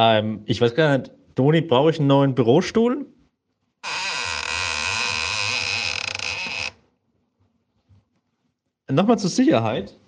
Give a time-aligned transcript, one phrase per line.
[0.00, 3.04] Ähm, ich weiß gar nicht, Toni, brauche ich einen neuen Bürostuhl?
[8.88, 9.98] Nochmal zur Sicherheit.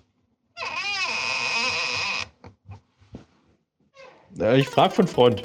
[4.39, 5.43] Äh, Ich frage von Freund.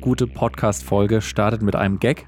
[0.00, 2.26] Gute Podcast-Folge startet mit einem Gag.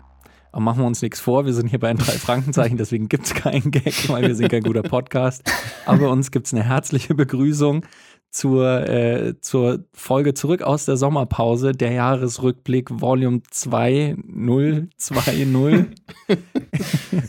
[0.52, 3.24] Aber machen wir uns nichts vor, wir sind hier bei den drei Frankenzeichen, deswegen gibt
[3.24, 5.50] es keinen Gag, weil wir sind kein guter Podcast.
[5.86, 7.86] Aber uns gibt es eine herzliche Begrüßung
[8.30, 15.96] zur, äh, zur Folge zurück aus der Sommerpause, der Jahresrückblick Volume 2020.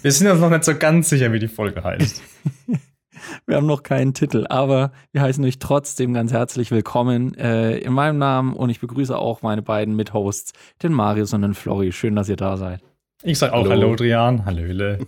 [0.01, 2.21] Wir sind uns noch nicht so ganz sicher, wie die Folge heißt.
[3.45, 7.93] Wir haben noch keinen Titel, aber wir heißen euch trotzdem ganz herzlich willkommen äh, in
[7.93, 11.91] meinem Namen und ich begrüße auch meine beiden Mithosts, den Marius und den Flori.
[11.91, 12.81] Schön, dass ihr da seid.
[13.23, 14.45] Ich sag auch Hallo, Drian.
[14.45, 14.99] Hallöle.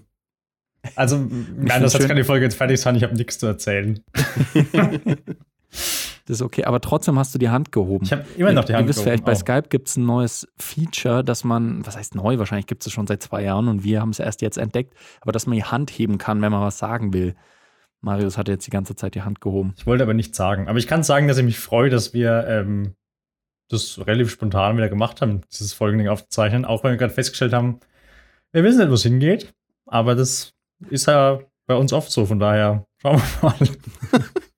[0.95, 2.95] Also, nein, das kann die Folge jetzt fertig sein.
[2.95, 4.03] Ich habe nichts zu erzählen.
[6.27, 8.03] Das ist okay, aber trotzdem hast du die Hand gehoben.
[8.03, 9.45] Ich habe immer noch die Hand Ihr wisst vielleicht, bei gehoben.
[9.45, 13.05] Skype gibt es ein neues Feature, dass man, was heißt neu, wahrscheinlich gibt es schon
[13.05, 15.91] seit zwei Jahren und wir haben es erst jetzt entdeckt, aber dass man die Hand
[15.91, 17.35] heben kann, wenn man was sagen will.
[18.05, 19.73] Marius hat jetzt die ganze Zeit die Hand gehoben.
[19.77, 20.67] Ich wollte aber nichts sagen.
[20.67, 22.93] Aber ich kann sagen, dass ich mich freue, dass wir ähm,
[23.67, 26.65] das relativ spontan wieder gemacht haben, dieses Folgending aufzuzeichnen.
[26.65, 27.79] Auch wenn wir gerade festgestellt haben,
[28.51, 29.53] wir wissen nicht, wo es hingeht.
[29.87, 30.53] Aber das
[30.89, 32.27] ist ja bei uns oft so.
[32.27, 33.57] Von daher schauen wir mal.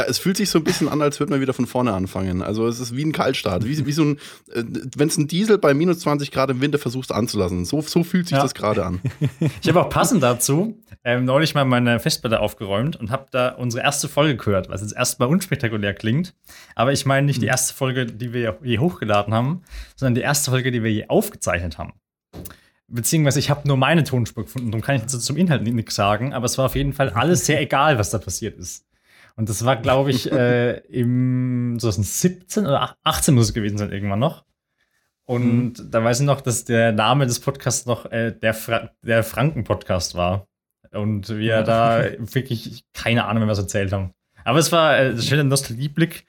[0.00, 2.42] Ja, es fühlt sich so ein bisschen an, als würde man wieder von vorne anfangen.
[2.42, 3.64] Also es ist wie ein Kaltstart.
[3.66, 4.16] Wie, wie so ein,
[4.52, 4.62] äh,
[4.96, 7.64] wenn es ein Diesel bei minus 20 Grad im Winter versuchst anzulassen.
[7.64, 8.42] So, so fühlt sich Ja.
[8.42, 9.00] das gerade an.
[9.62, 13.82] Ich habe auch passend dazu ähm, neulich mal meine Festplatte aufgeräumt und habe da unsere
[13.82, 16.34] erste Folge gehört, was jetzt erstmal unspektakulär klingt.
[16.74, 19.62] Aber ich meine nicht die erste Folge, die wir je hochgeladen haben,
[19.96, 21.92] sondern die erste Folge, die wir je aufgezeichnet haben.
[22.88, 25.94] Beziehungsweise ich habe nur meine Tonspur gefunden, darum kann ich jetzt zum Inhalt ni- nichts
[25.94, 28.84] sagen, aber es war auf jeden Fall alles sehr egal, was da passiert ist.
[29.40, 34.18] Und das war, glaube ich, äh, im 2017 oder 18 muss es gewesen sein, irgendwann
[34.18, 34.44] noch.
[35.24, 39.24] Und da weiß ich noch, dass der Name des Podcasts noch äh, der, Fra der
[39.24, 40.46] Franken-Podcast war.
[40.92, 44.12] Und wir da wirklich keine Ahnung, mehr was erzählt haben.
[44.44, 46.26] Aber es war äh, ein schöner Nostalgieblick,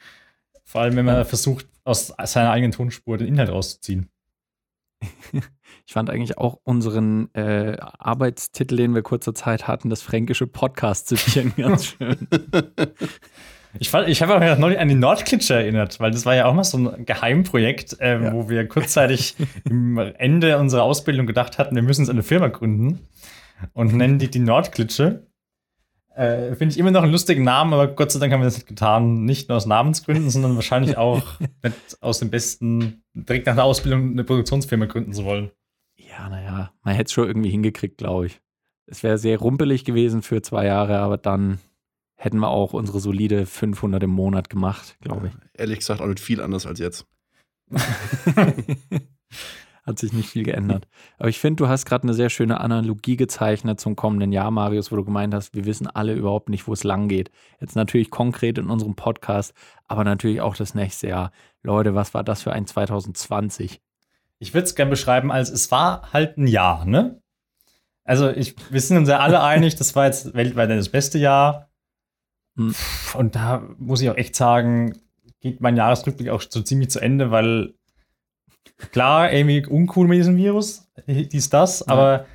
[0.64, 4.10] vor allem wenn man versucht, aus seiner eigenen Tonspur den Inhalt rauszuziehen.
[5.86, 11.54] Ich fand eigentlich auch unseren äh, Arbeitstitel, den wir kurzer Zeit hatten, das fränkische Podcast-Süppchen
[11.58, 12.28] ganz schön.
[13.80, 16.54] Ich, fand- ich habe auch neulich an die Nordklitsche erinnert, weil das war ja auch
[16.54, 18.34] mal so ein Geheimprojekt, ähm, Ja.
[18.34, 19.36] wo wir kurzzeitig
[19.70, 23.00] im Ende unserer Ausbildung gedacht hatten, wir müssen uns eine Firma gründen
[23.74, 25.28] und nennen die die Nordklitsche.
[26.16, 28.56] Äh, Finde ich immer noch einen lustigen Namen, aber Gott sei Dank haben wir das
[28.58, 29.24] nicht getan.
[29.24, 34.12] Nicht nur aus Namensgründen, sondern wahrscheinlich auch nicht aus dem besten, direkt nach der Ausbildung
[34.12, 35.52] eine Produktionsfirma gründen zu wollen.
[36.12, 38.42] Ja, naja, man hätte es schon irgendwie hingekriegt, glaube ich.
[38.86, 41.60] Es wäre sehr rumpelig gewesen für zwei Jahre, aber dann
[42.16, 45.34] hätten wir auch unsere solide 500 im Monat gemacht, glaube ich.
[45.54, 47.08] Ehrlich gesagt auch nicht viel anders als jetzt.
[49.84, 50.88] Hat sich nicht viel geändert.
[51.18, 54.92] Aber ich finde, du hast gerade eine sehr schöne Analogie gezeichnet zum kommenden Jahr, Marius,
[54.92, 57.32] wo du gemeint hast, wir wissen alle überhaupt nicht, wo es lang geht.
[57.60, 59.54] Jetzt natürlich konkret in unserem Podcast,
[59.88, 61.32] aber natürlich auch das nächste Jahr.
[61.64, 63.82] Leute, was war das für ein 2020?
[64.42, 67.22] Ich würde es gerne beschreiben als, es war halt ein Jahr, ne?
[68.04, 71.70] Also, ich, wir sind uns ja alle einig, das war jetzt weltweit das beste Jahr.
[72.58, 72.74] Hm.
[73.14, 75.00] Und da muss ich auch echt sagen,
[75.42, 77.76] geht mein Jahresrückblick auch so ziemlich zu Ende, weil
[78.92, 82.26] klar, irgendwie uncool mit diesem Virus, dies, das, aber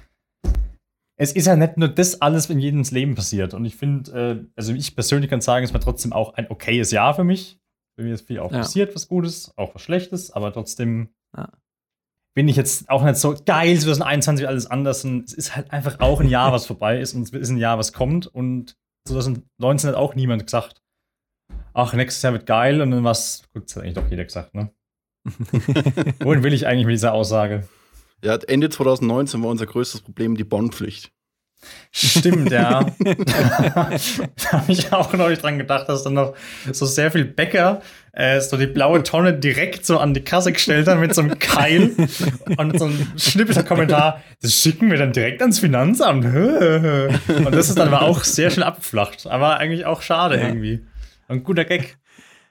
[1.16, 3.52] es ist ja nicht nur das alles in jedem Leben passiert.
[3.52, 6.92] Und ich finde, äh, also ich persönlich kann sagen, es war trotzdem auch ein okayes
[6.92, 7.58] Jahr für mich.
[7.96, 8.58] Bei mir ist viel auch Ja.
[8.58, 11.50] passiert, was Gutes, auch was Schlechtes, aber trotzdem Ja.
[12.36, 15.04] Bin ich jetzt auch nicht so geil, 2021 wird alles anders.
[15.04, 17.56] Und es ist halt einfach auch ein Jahr, was vorbei ist und es ist ein
[17.56, 18.26] Jahr, was kommt.
[18.26, 18.76] Und
[19.08, 20.82] 2019 hat auch niemand gesagt,
[21.72, 24.54] ach, nächstes Jahr wird geil und dann was, gut, das hat eigentlich doch jeder gesagt,
[24.54, 24.70] ne?
[26.20, 27.66] Wohin will ich eigentlich mit dieser Aussage?
[28.22, 31.12] Ja, Ende 2019 war unser größtes Problem die Bonnpflicht.
[31.92, 32.86] Stimmt, ja.
[32.98, 33.90] da
[34.52, 36.34] habe ich auch neulich dran gedacht, dass dann noch
[36.72, 37.80] so sehr viel Bäcker
[38.16, 41.38] äh, so die blaue Tonne direkt so an die Kasse gestellt haben mit so einem
[41.38, 41.92] Keil
[42.56, 46.24] und so einem schnippischer Kommentar, das schicken wir dann direkt ans Finanzamt.
[47.44, 49.26] und das ist dann aber auch sehr schnell abgeflacht.
[49.26, 50.48] Aber eigentlich auch schade Ja.
[50.48, 50.84] irgendwie.
[51.28, 51.98] Ein guter Gag.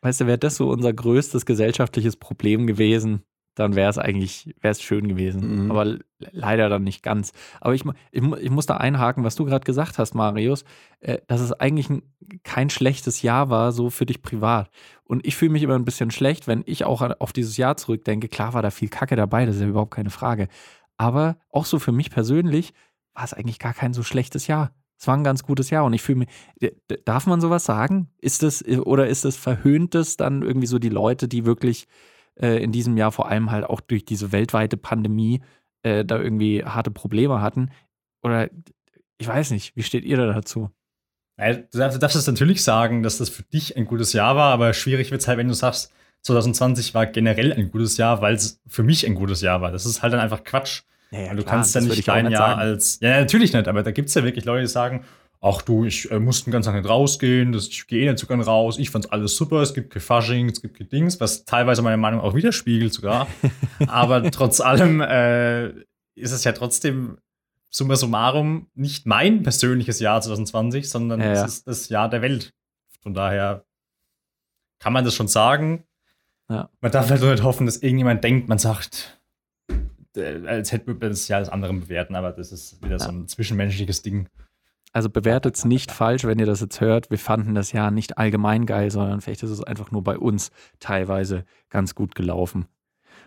[0.01, 3.23] Weißt du, wäre das so unser größtes gesellschaftliches Problem gewesen,
[3.55, 5.65] dann wäre es eigentlich, wäre es schön gewesen.
[5.65, 5.71] Mhm.
[5.71, 7.31] Aber leider dann nicht ganz.
[7.61, 10.65] Aber ich, ich, ich muss da einhaken, was du gerade gesagt hast, Marius,
[10.99, 12.03] äh, dass es eigentlich ein,
[12.43, 14.69] kein schlechtes Jahr war, so für dich privat.
[15.03, 18.27] Und ich fühle mich immer ein bisschen schlecht, wenn ich auch auf dieses Jahr zurückdenke.
[18.27, 20.47] Klar war da viel Kacke dabei, das ist ja überhaupt keine Frage.
[20.97, 22.73] Aber auch so für mich persönlich
[23.13, 24.71] war es eigentlich gar kein so schlechtes Jahr.
[24.97, 26.29] Es war ein ganz gutes Jahr und ich fühle mich,
[27.03, 28.09] darf man sowas sagen?
[28.19, 31.87] Ist das, oder ist das verhöhntes dann irgendwie so die Leute, die wirklich
[32.39, 35.41] äh, in diesem Jahr vor allem halt auch durch diese weltweite Pandemie
[35.83, 37.71] äh, da irgendwie harte Probleme hatten?
[38.23, 38.49] Oder
[39.17, 40.69] ich weiß nicht, wie steht ihr da dazu?
[41.37, 44.53] Du darfst, du darfst es natürlich sagen, dass das für dich ein gutes Jahr war,
[44.53, 45.91] aber schwierig wird es halt, wenn du sagst,
[46.21, 49.71] 2020 war generell ein gutes Jahr, weil es für mich ein gutes Jahr war.
[49.71, 50.81] Das ist halt dann einfach Quatsch.
[51.11, 52.61] Ja, du kannst ja nicht dein nicht Jahr sagen.
[52.61, 52.99] als.
[53.01, 55.03] Ja, natürlich nicht, aber da gibt es ja wirklich Leute, die sagen,
[55.45, 58.17] ach du, ich äh, musste den ganzen Tag nicht rausgehen, das, ich gehe eh nicht
[58.17, 61.19] so gern raus, ich fand's alles super, es gibt kein Fasching, es gibt kein Dings,
[61.19, 63.27] was teilweise meine Meinung auch widerspiegelt sogar.
[63.87, 65.67] aber trotz allem äh,
[66.15, 67.19] ist es ja trotzdem
[67.69, 71.45] summa summarum nicht mein persönliches Jahr 2020, sondern Ja, es ja.
[71.45, 72.53] ist das Jahr der Welt.
[73.03, 73.65] Von daher
[74.79, 75.83] kann man das schon sagen.
[76.49, 76.69] Ja.
[76.81, 79.21] Man darf halt nur nicht hoffen, dass irgendjemand denkt, man sagt,
[80.15, 83.27] äh, als hätte man das Jahr des anderen bewerten, aber das ist wieder so ein
[83.27, 84.27] zwischenmenschliches Ding.
[84.95, 87.11] Also bewertet es nicht falsch, wenn ihr das jetzt hört.
[87.11, 90.51] Wir fanden das Jahr nicht allgemein geil, sondern vielleicht ist es einfach nur bei uns
[90.79, 92.67] teilweise ganz gut gelaufen.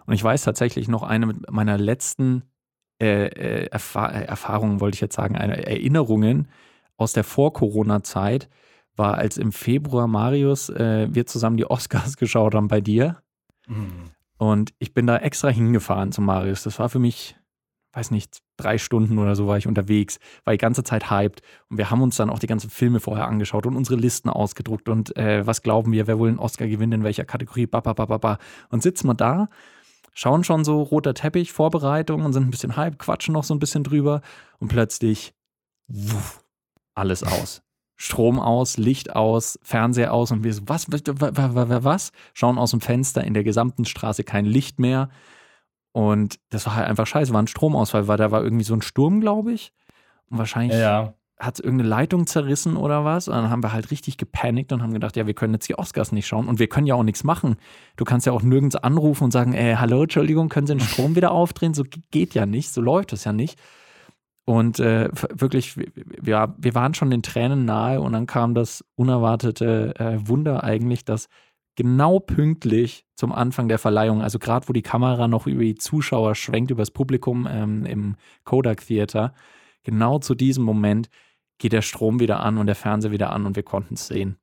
[0.07, 2.45] Und ich weiß tatsächlich noch eine meiner letzten
[3.03, 6.49] äh, äh, Erfa äh, Erfahrungen, wollte ich jetzt sagen, eine Erinnerungen
[6.97, 8.49] aus der Vor-Corona-Zeit
[8.97, 13.23] war, als im Februar Marius äh, wir zusammen die Oscars geschaut haben bei dir.
[14.39, 16.63] Und ich bin da extra hingefahren zu Marius.
[16.63, 17.37] Das war für mich,
[17.93, 21.43] weiß nicht, drei Stunden oder so war ich unterwegs, war die ganze Zeit hyped.
[21.69, 24.89] Und wir haben uns dann auch die ganzen Filme vorher angeschaut und unsere Listen ausgedruckt
[24.89, 28.39] und äh, was glauben wir, wer wohl einen Oscar gewinnt, in welcher Kategorie, ba.
[28.71, 29.49] Und sitzen wir da,
[30.13, 33.61] schauen schon so roter Teppich, Vorbereitung und sind ein bisschen hyped, quatschen noch so ein
[33.61, 34.21] bisschen drüber
[34.59, 35.33] und plötzlich
[35.87, 36.45] wuff,
[36.95, 37.63] alles aus.
[38.01, 42.13] Strom aus, Licht aus, Fernseher aus und wir so, was, was, was, was, was?
[42.33, 45.11] Schauen aus dem Fenster, in der gesamten Straße kein Licht mehr.
[45.99, 48.83] Und das war halt einfach scheiße, war ein Stromausfall, weil da war irgendwie so ein
[48.83, 49.73] Sturm, glaube ich.
[50.31, 53.27] Und wahrscheinlich Ja, hat es irgendeine Leitung zerrissen oder was.
[53.27, 55.77] Und dann haben wir halt richtig gepanikt und haben gedacht, ja, wir können jetzt die
[55.77, 57.57] Oscars nicht schauen und wir können ja auch nichts machen.
[57.97, 61.17] Du kannst ja auch nirgends anrufen und sagen, äh, hallo, Entschuldigung, können Sie den Strom
[61.17, 61.75] wieder aufdrehen?
[61.75, 63.59] So ge- geht ja nicht, so läuft es ja nicht.
[64.45, 68.85] Und äh, wirklich, wir, wir, wir waren schon den Tränen nahe und dann kam das
[68.95, 71.29] unerwartete äh, Wunder eigentlich, dass
[71.79, 76.35] genau pünktlich zum Anfang der Verleihung, also gerade wo die Kamera noch über die Zuschauer
[76.35, 79.33] schwenkt, über das Publikum ähm, im Kodak Theater,
[79.85, 81.09] genau zu diesem Moment
[81.59, 84.39] geht der Strom wieder an und der Fernseher wieder an und wir konnten es sehen.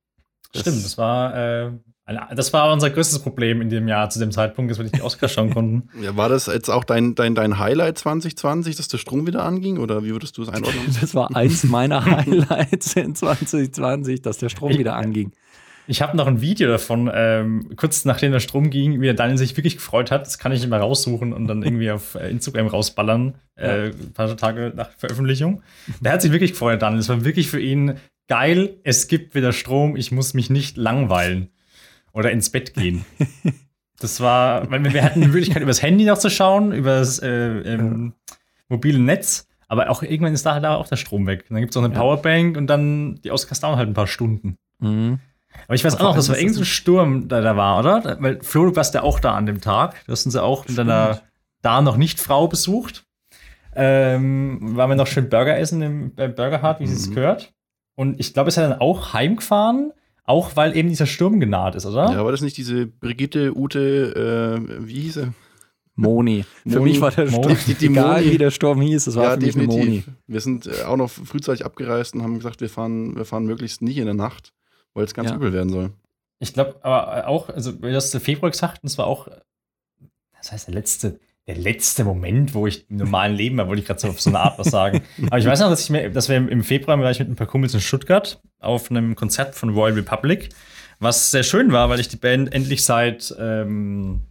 [0.52, 1.70] Das- Stimmt, das war, äh,
[2.06, 4.96] eine, das war unser größtes Problem in dem Jahr zu dem Zeitpunkt, dass wir nicht
[4.96, 5.90] die Oscars schauen konnten.
[6.02, 9.76] Ja, war das jetzt auch dein, dein, dein Highlight 2020, dass der Strom wieder anging?
[9.78, 10.84] Oder wie würdest du es einordnen?
[11.00, 15.32] Das war eins meiner Highlights in 2020, dass der Strom wieder anging.
[15.88, 19.38] Ich habe noch ein Video davon, ähm, kurz nachdem der Strom ging, wie der Daniel
[19.38, 20.26] sich wirklich gefreut hat.
[20.26, 24.36] Das kann ich immer raussuchen und dann irgendwie auf äh, Instagram rausballern, äh, ein paar
[24.36, 25.62] Tage nach Veröffentlichung.
[26.00, 27.00] Der hat sich wirklich gefreut, Daniel.
[27.00, 27.94] Es war wirklich für ihn
[28.28, 28.76] geil.
[28.82, 29.96] Es gibt wieder Strom.
[29.96, 31.50] Ich muss mich nicht langweilen
[32.12, 33.04] oder ins Bett gehen.
[33.98, 37.28] Das war, weil wir, hatten die Möglichkeit, übers Handy noch zu schauen, über das äh,
[37.28, 38.12] ähm,
[38.68, 39.48] mobile Netz.
[39.68, 41.46] Aber auch irgendwann ist da halt auch der Strom weg.
[41.48, 41.94] Und dann gibt es noch eine.
[41.94, 44.58] Powerbank und dann die Oscars dauern halt ein paar Stunden.
[44.80, 45.18] Mhm.
[45.66, 47.78] Aber ich weiß Aber auch noch, das war ist irgendein das Sturm, der da war,
[47.80, 48.16] oder?
[48.20, 50.04] Weil Flo, du warst ja auch da an dem Tag.
[50.06, 51.20] Du hast uns ja auch mit deiner
[51.62, 53.04] da noch nicht Frau besucht.
[53.74, 57.14] Ähm, waren wir noch schön Burger essen im äh, Burger Hut, wie es Mhm.
[57.14, 57.52] gehört.
[57.94, 59.92] Und ich glaube, es hat dann auch heimgefahren,
[60.24, 62.10] auch weil eben dieser Sturm genaht ist, oder?
[62.12, 65.28] Ja, war das nicht diese Brigitte, Ute, äh, wie hieß sie?
[65.94, 66.44] Moni.
[66.66, 66.90] Für Moni.
[66.90, 67.26] mich war der.
[67.28, 68.32] Sturm, Die- die egal Moni.
[68.32, 69.80] wie der Sturm hieß, es war ja, für mich eine Moni.
[69.80, 70.12] definitiv.
[70.26, 73.80] Wir sind äh, auch noch frühzeitig abgereist und haben gesagt, wir fahren, wir fahren möglichst
[73.82, 74.52] nicht in der Nacht,
[74.96, 75.36] weil es ganz Ja.
[75.36, 75.92] übel werden soll.
[76.38, 79.28] Ich glaube, aber auch, also, weil das im Februar gesagt, und das war auch,
[80.38, 83.86] das heißt, der letzte, der letzte Moment, wo ich im normalen Leben war, wollte ich
[83.86, 85.02] gerade so auf so eine Art was sagen.
[85.26, 87.36] Aber ich weiß noch, dass, ich mir, dass wir im Februar war ich mit ein
[87.36, 90.48] paar Kumpels in Stuttgart auf einem Konzert von Royal Republic,
[90.98, 94.22] was sehr schön war, weil ich die Band endlich seit, ähm,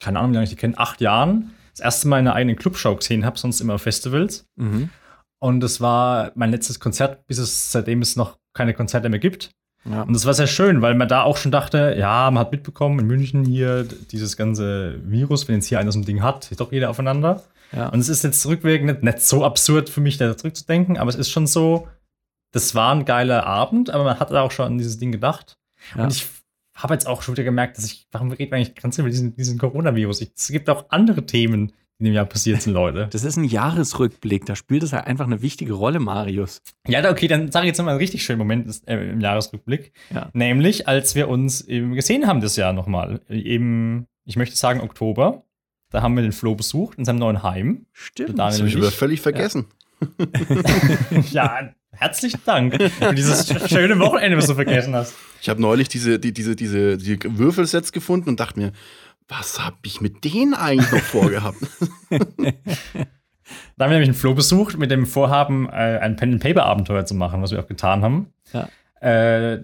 [0.00, 2.56] keine Ahnung, wie lange ich die kenne, acht Jahren, das erste Mal in einer eigenen
[2.56, 4.46] Clubshow gesehen habe, sonst immer auf Festivals.
[4.56, 4.90] Mhm.
[5.38, 9.50] Und das war mein letztes Konzert, bis es seitdem es noch keine Konzerte mehr gibt.
[9.90, 10.02] Ja.
[10.02, 12.98] Und das war sehr schön, weil man da auch schon dachte, ja, man hat mitbekommen,
[12.98, 16.60] in München hier dieses ganze Virus, wenn jetzt hier einer so ein Ding hat, ist
[16.60, 17.44] doch jeder aufeinander.
[17.72, 17.88] Ja.
[17.88, 21.16] Und es ist jetzt rückwirkend nicht, nicht so absurd für mich, da zurückzudenken, aber es
[21.16, 21.88] ist schon so,
[22.52, 25.56] das war ein geiler Abend, aber man hat da auch schon an dieses Ding gedacht.
[25.96, 26.04] Ja.
[26.04, 26.26] Und ich
[26.76, 29.34] habe jetzt auch schon wieder gemerkt, dass ich, warum reden wir eigentlich ganz über diesen,
[29.36, 30.20] diesen Coronavirus?
[30.22, 33.08] Ich- Es gibt auch andere Themen, in dem Jahr passiert sind, Leute.
[33.10, 36.60] Das ist ein Jahresrückblick, da spielt es halt einfach eine wichtige Rolle, Marius.
[36.86, 39.92] Ja, okay, dann sage ich jetzt nochmal einen richtig schönen Moment ist, äh, im Jahresrückblick.
[40.14, 40.28] Ja.
[40.34, 43.20] Nämlich, als wir uns eben gesehen haben das Jahr nochmal.
[43.28, 45.42] Eben, ich möchte sagen Oktober.
[45.90, 47.86] Da haben wir den Flo besucht in seinem neuen Heim.
[47.92, 48.38] Stimmt.
[48.38, 49.66] Das habe ich über völlig vergessen.
[51.30, 55.14] Ja, herzlichen Dank für dieses schöne Wochenende, was du vergessen hast.
[55.40, 58.72] Ich habe neulich diese, die, diese, diese, die Würfelsets gefunden und dachte mir,
[59.28, 61.58] was habe ich mit denen eigentlich noch vorgehabt?
[63.76, 67.42] Da haben wir nämlich einen Flo besucht mit dem Vorhaben, äh, ein Pen-and-Paper-Abenteuer zu machen,
[67.42, 68.32] was wir auch getan haben.
[68.52, 68.68] Ja.
[69.00, 69.62] Äh,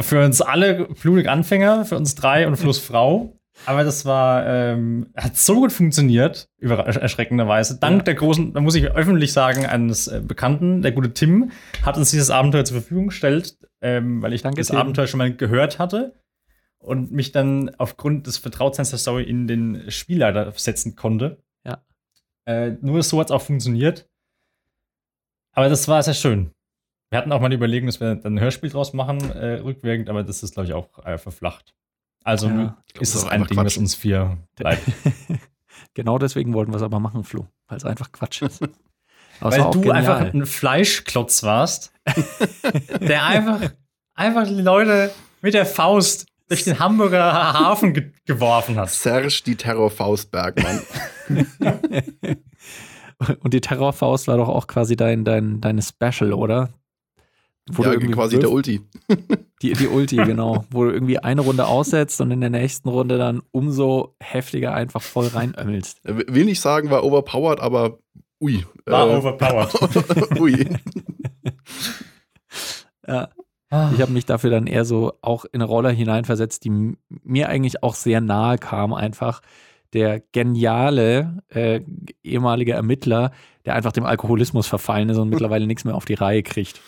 [0.00, 3.36] für uns alle blutig Anfänger, für uns drei und Flo's Frau.
[3.66, 7.78] Aber das war, ähm, hat so gut funktioniert, über, erschreckenderweise.
[7.78, 8.02] Dank Ja.
[8.04, 11.50] der großen, da muss ich öffentlich sagen, eines äh, Bekannten, der gute Tim,
[11.84, 14.76] hat uns dieses Abenteuer zur Verfügung gestellt, ähm, weil ich Danke, das Tim.
[14.76, 16.14] Abenteuer schon mal gehört hatte
[16.84, 21.42] und mich dann aufgrund des Vertrautseins der Story in den Spielleiter setzen konnte.
[21.66, 21.82] Ja.
[22.46, 24.08] Äh, nur so hat es auch funktioniert.
[25.52, 26.50] Aber das war sehr schön.
[27.10, 30.08] Wir hatten auch mal die Überlegung, dass wir dann ein Hörspiel draus machen, äh, rückwirkend,
[30.10, 31.74] aber das ist, glaube ich, auch äh, verflacht.
[32.24, 32.82] Also Ja.
[32.92, 33.78] Glaub, ist das es ein Ding, Quatsch.
[33.78, 34.82] uns vier bleibt.
[35.94, 37.46] Genau deswegen wollten wir es aber machen, Flo.
[37.68, 38.60] Weil es einfach Quatsch ist.
[39.40, 39.96] Weil du genial.
[39.96, 41.92] einfach ein Fleischklotz warst,
[43.00, 43.72] der einfach,
[44.14, 45.12] einfach die Leute
[45.42, 48.90] mit der Faust durch den Hamburger Hafen ge geworfen hat.
[48.90, 50.80] Serge die Terrorfaust Bergmann.
[53.40, 56.70] Und die Terrorfaust war doch auch quasi dein, dein, deine Special, oder?
[57.70, 58.80] Wo du ja, irgendwie quasi der wirf- Ulti.
[59.62, 60.66] Die, die Ulti, genau.
[60.70, 65.00] Wo du irgendwie eine Runde aussetzt und in der nächsten Runde dann umso heftiger einfach
[65.00, 66.00] voll reinömmelst.
[66.04, 67.98] Er Will nicht sagen, war overpowered, aber
[68.42, 68.66] ui.
[68.84, 70.38] War Äh, overpowered.
[70.40, 70.68] ui.
[73.06, 73.30] Ja.
[73.94, 77.82] Ich habe mich dafür dann eher so auch in eine Rolle hineinversetzt, die mir eigentlich
[77.82, 79.40] auch sehr nahe kam, einfach
[79.92, 81.80] der geniale äh,
[82.22, 83.30] ehemalige Ermittler,
[83.64, 86.80] der einfach dem Alkoholismus verfallen ist und mittlerweile nichts mehr auf die Reihe kriegt.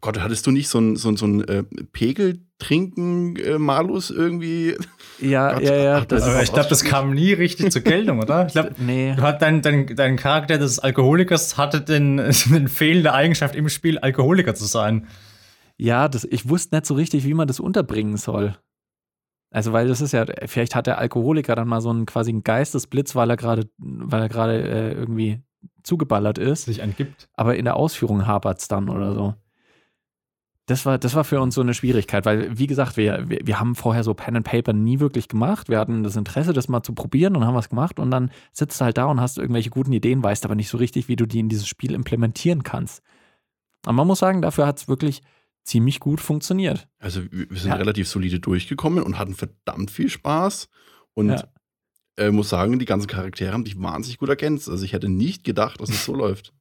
[0.00, 4.76] Gott, hattest du nicht so ein, so ein, so ein äh, Pegeltrinken-Malus irgendwie?
[5.20, 5.96] Ja, Gott, ja, ja.
[5.98, 8.46] ach, Das das ich glaube, das kam nie richtig zur Geltung, oder?
[8.46, 9.14] Ich glaube, nee.
[9.16, 12.16] du hat dein, dein, dein Charakter des Alkoholikers hatte den,
[12.46, 15.08] den fehlende Eigenschaft im Spiel, Alkoholiker zu sein.
[15.82, 18.56] Ja, das, ich wusste nicht so richtig, wie man das unterbringen soll.
[19.50, 22.44] Also, weil das ist ja, vielleicht hat der Alkoholiker dann mal so einen quasi einen
[22.44, 25.42] Geistesblitz, weil er gerade, weil er gerade äh, irgendwie
[25.82, 26.66] zugeballert ist.
[26.66, 27.28] Sich angibt.
[27.34, 29.34] aber in der Ausführung hapert es dann oder so.
[30.66, 33.58] Das war, das war für uns so eine Schwierigkeit, weil, wie gesagt, wir, wir, wir
[33.58, 35.68] haben vorher so Pen and Paper nie wirklich gemacht.
[35.68, 38.80] Wir hatten das Interesse, das mal zu probieren und haben was gemacht und dann sitzt
[38.80, 41.26] du halt da und hast irgendwelche guten Ideen, weißt aber nicht so richtig, wie du
[41.26, 43.02] die in dieses Spiel implementieren kannst.
[43.84, 45.22] Aber man muss sagen, dafür hat es wirklich
[45.64, 46.88] ziemlich gut funktioniert.
[46.98, 47.76] Also, wir sind Ja.
[47.76, 50.68] relativ solide durchgekommen und hatten verdammt viel Spaß.
[51.14, 51.44] Und Ja.
[52.16, 54.68] äh, muss sagen, die ganzen Charaktere haben dich wahnsinnig gut ergänzt.
[54.68, 56.52] Also, ich hätte nicht gedacht, dass es so läuft.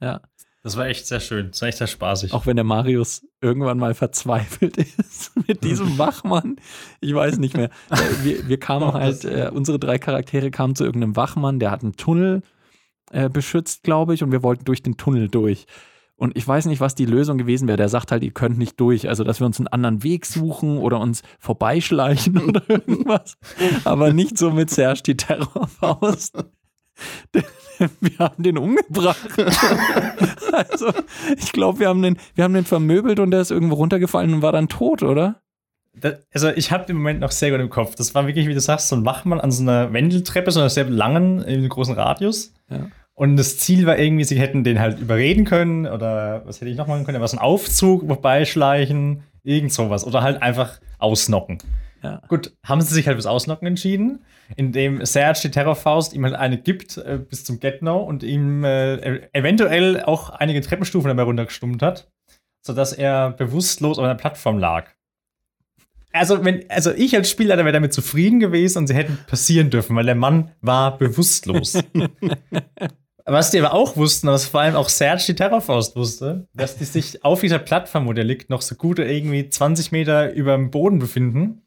[0.00, 0.20] Ja.
[0.64, 1.50] Das war echt sehr schön.
[1.52, 2.32] Das war echt sehr spaßig.
[2.32, 6.56] Auch wenn der Marius irgendwann mal verzweifelt ist mit diesem Wachmann.
[7.00, 7.70] Ich weiß nicht mehr.
[7.90, 11.70] Äh, Wir, wir kamen Doch, halt, äh, unsere drei Charaktere kamen zu irgendeinem Wachmann, der
[11.70, 12.42] hat einen Tunnel
[13.12, 15.66] äh, beschützt, glaube ich, und wir wollten durch den Tunnel durch.
[16.20, 17.76] Und ich weiß nicht, was die Lösung gewesen wäre.
[17.78, 19.08] Der sagt halt, ihr könnt nicht durch.
[19.08, 23.36] Also, dass wir uns einen anderen Weg suchen oder uns vorbeischleichen oder irgendwas.
[23.84, 26.36] Aber nicht so mit Serge die Terrorfaust.
[28.00, 29.18] Wir haben den umgebracht.
[30.52, 30.88] Also,
[31.36, 34.42] ich glaube, wir, haben den- wir haben den vermöbelt und der ist irgendwo runtergefallen und
[34.42, 35.40] war dann tot, oder?
[35.94, 37.94] Da, also ich habe den Moment noch sehr gut im Kopf.
[37.94, 40.70] Das war wirklich, wie du sagst, so ein Wachmann an so einer Wendeltreppe, so einer
[40.70, 42.54] sehr langen, in einem großen Radius.
[42.70, 42.86] Ja.
[43.18, 46.76] Und das Ziel war irgendwie, sie hätten den halt überreden können oder was hätte ich
[46.76, 47.20] noch machen können?
[47.20, 50.06] Was ein Aufzug vorbeischleichen, irgend sowas.
[50.06, 51.58] Oder halt einfach ausnocken.
[52.00, 52.22] Ja.
[52.28, 56.58] Gut, haben sie sich halt fürs Ausnocken entschieden, indem Serge die Terrorfaust ihm halt eine
[56.58, 62.08] gibt äh, bis zum Get-No und ihm äh, eventuell auch einige Treppenstufen dabei runtergestummt hat,
[62.64, 64.90] sodass er bewusstlos auf einer Plattform lag.
[66.12, 69.96] Also, wenn, also ich als Spielleiter wäre damit zufrieden gewesen und sie hätten passieren dürfen,
[69.96, 71.82] weil der Mann war bewusstlos.
[73.30, 76.84] Was die aber auch wussten, was vor allem auch Serge die Terrorfaust wusste, dass die
[76.84, 80.70] sich auf dieser Plattform, wo der liegt, noch so gute irgendwie 20 Meter über dem
[80.70, 81.62] Boden befinden.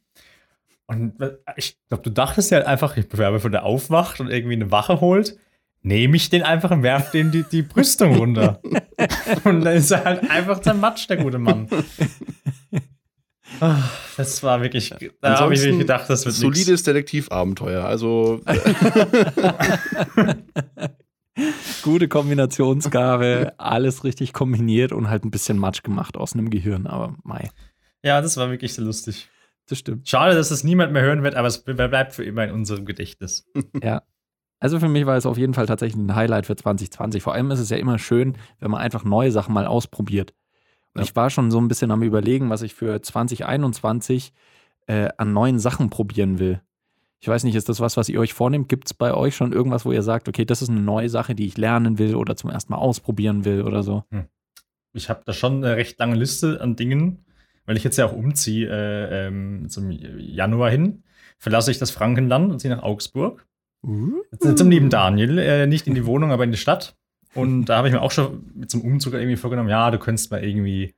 [0.88, 1.13] Und
[1.56, 4.72] ich glaube, du dachtest ja halt einfach, ich bewerbe, bevor der aufwacht und irgendwie eine
[4.72, 5.38] Wache holt,
[5.84, 8.60] nehme ich den einfach und werfe den die, die Brüstung runter.
[9.44, 11.68] und dann ist er halt einfach zermatscht, der gute Mann.
[13.60, 13.77] Ah,
[14.18, 16.84] Das war wirklich, da habe ich wirklich gedacht, das wird Solides.
[16.84, 17.86] Detektivabenteuer.
[17.86, 18.41] Also,
[21.84, 27.16] Gute Kombinationsgabe, alles richtig kombiniert und halt ein bisschen Matsch gemacht aus einem Gehirn, aber
[27.24, 27.50] mei.
[28.04, 29.30] Ja, das war wirklich sehr lustig.
[29.68, 30.08] das stimmt.
[30.10, 33.48] Schade, dass es niemand mehr hören wird, aber es bleibt für immer in unserem Gedächtnis.
[33.84, 34.04] Ja.
[34.64, 37.24] Also für mich war es auf jeden Fall tatsächlich ein Highlight für 2020.
[37.24, 40.36] Vor allem ist es ja immer schön, wenn man einfach neue Sachen mal ausprobiert.
[40.94, 41.04] Und Ja.
[41.04, 44.34] ich war schon so ein bisschen am Überlegen, was ich für 2021
[44.86, 46.62] äh, an neuen Sachen probieren will.
[47.22, 48.68] Ich weiß nicht, ist das was, was ihr euch vornehmt?
[48.68, 51.36] Gibt es bei euch schon irgendwas, wo ihr sagt, okay, das ist eine neue Sache,
[51.36, 54.04] die ich lernen will oder zum ersten Mal ausprobieren will oder so?
[54.94, 57.24] Ich habe da schon eine recht lange Liste an Dingen,
[57.66, 61.04] weil ich jetzt ja auch umziehe äh, ähm, zum Januar hin.
[61.38, 63.46] Verlasse ich das Frankenland und ziehe nach Augsburg.
[64.56, 66.96] Zum lieben Daniel, äh, nicht in die Wohnung, aber in die Stadt.
[67.36, 70.32] Und da habe ich mir auch schon mit zum Umzug irgendwie vorgenommen, ja, du könntest
[70.32, 70.96] mal irgendwie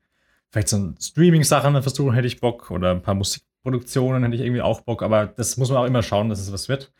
[0.51, 2.72] vielleicht so ein Streaming-Sachen versuchen, hätte ich Bock.
[2.72, 3.13] Oder ein paar
[3.63, 5.03] Musikproduktionen hätte ich irgendwie auch Bock.
[5.03, 6.91] Aber das muss man auch immer schauen, dass es was wird.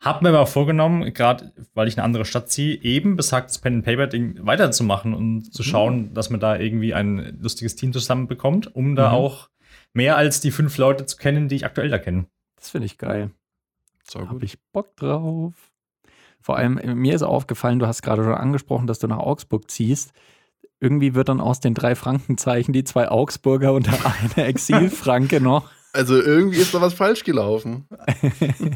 [0.00, 3.58] Hab mir aber auch vorgenommen, gerade weil ich in eine andere Stadt ziehe, eben besagtes
[3.58, 9.10] Pen-and-Paper-Ding weiterzumachen und zu schauen, dass man da irgendwie ein lustiges Team zusammenbekommt, um da
[9.10, 9.14] Mhm.
[9.14, 9.50] auch
[9.92, 12.26] mehr als die fünf Leute zu kennen, die ich aktuell da kenne.
[12.56, 13.30] Das finde ich geil.
[14.08, 15.52] So Habe ich Bock drauf.
[16.40, 19.70] Vor allem, äh, mir ist aufgefallen, du hast gerade schon angesprochen, dass du nach Augsburg
[19.70, 20.12] ziehst.
[20.80, 25.70] Irgendwie wird dann aus den drei Frankenzeichen die zwei Augsburger und der eine Exilfranke noch.
[25.92, 27.86] Also irgendwie ist da was falsch gelaufen.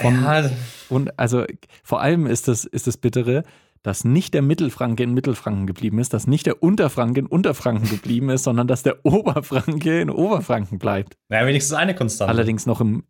[0.00, 0.50] Von- ja,
[0.88, 1.44] Und also
[1.82, 3.42] vor allem ist das, ist das Bittere,
[3.82, 8.30] dass nicht der Mittelfranke in Mittelfranken geblieben ist, dass nicht der Unterfranke in Unterfranken geblieben
[8.30, 11.16] ist, sondern dass der Oberfranke in Oberfranken bleibt.
[11.28, 12.30] naja, wenigstens eine Konstante.
[12.30, 13.04] Allerdings noch im,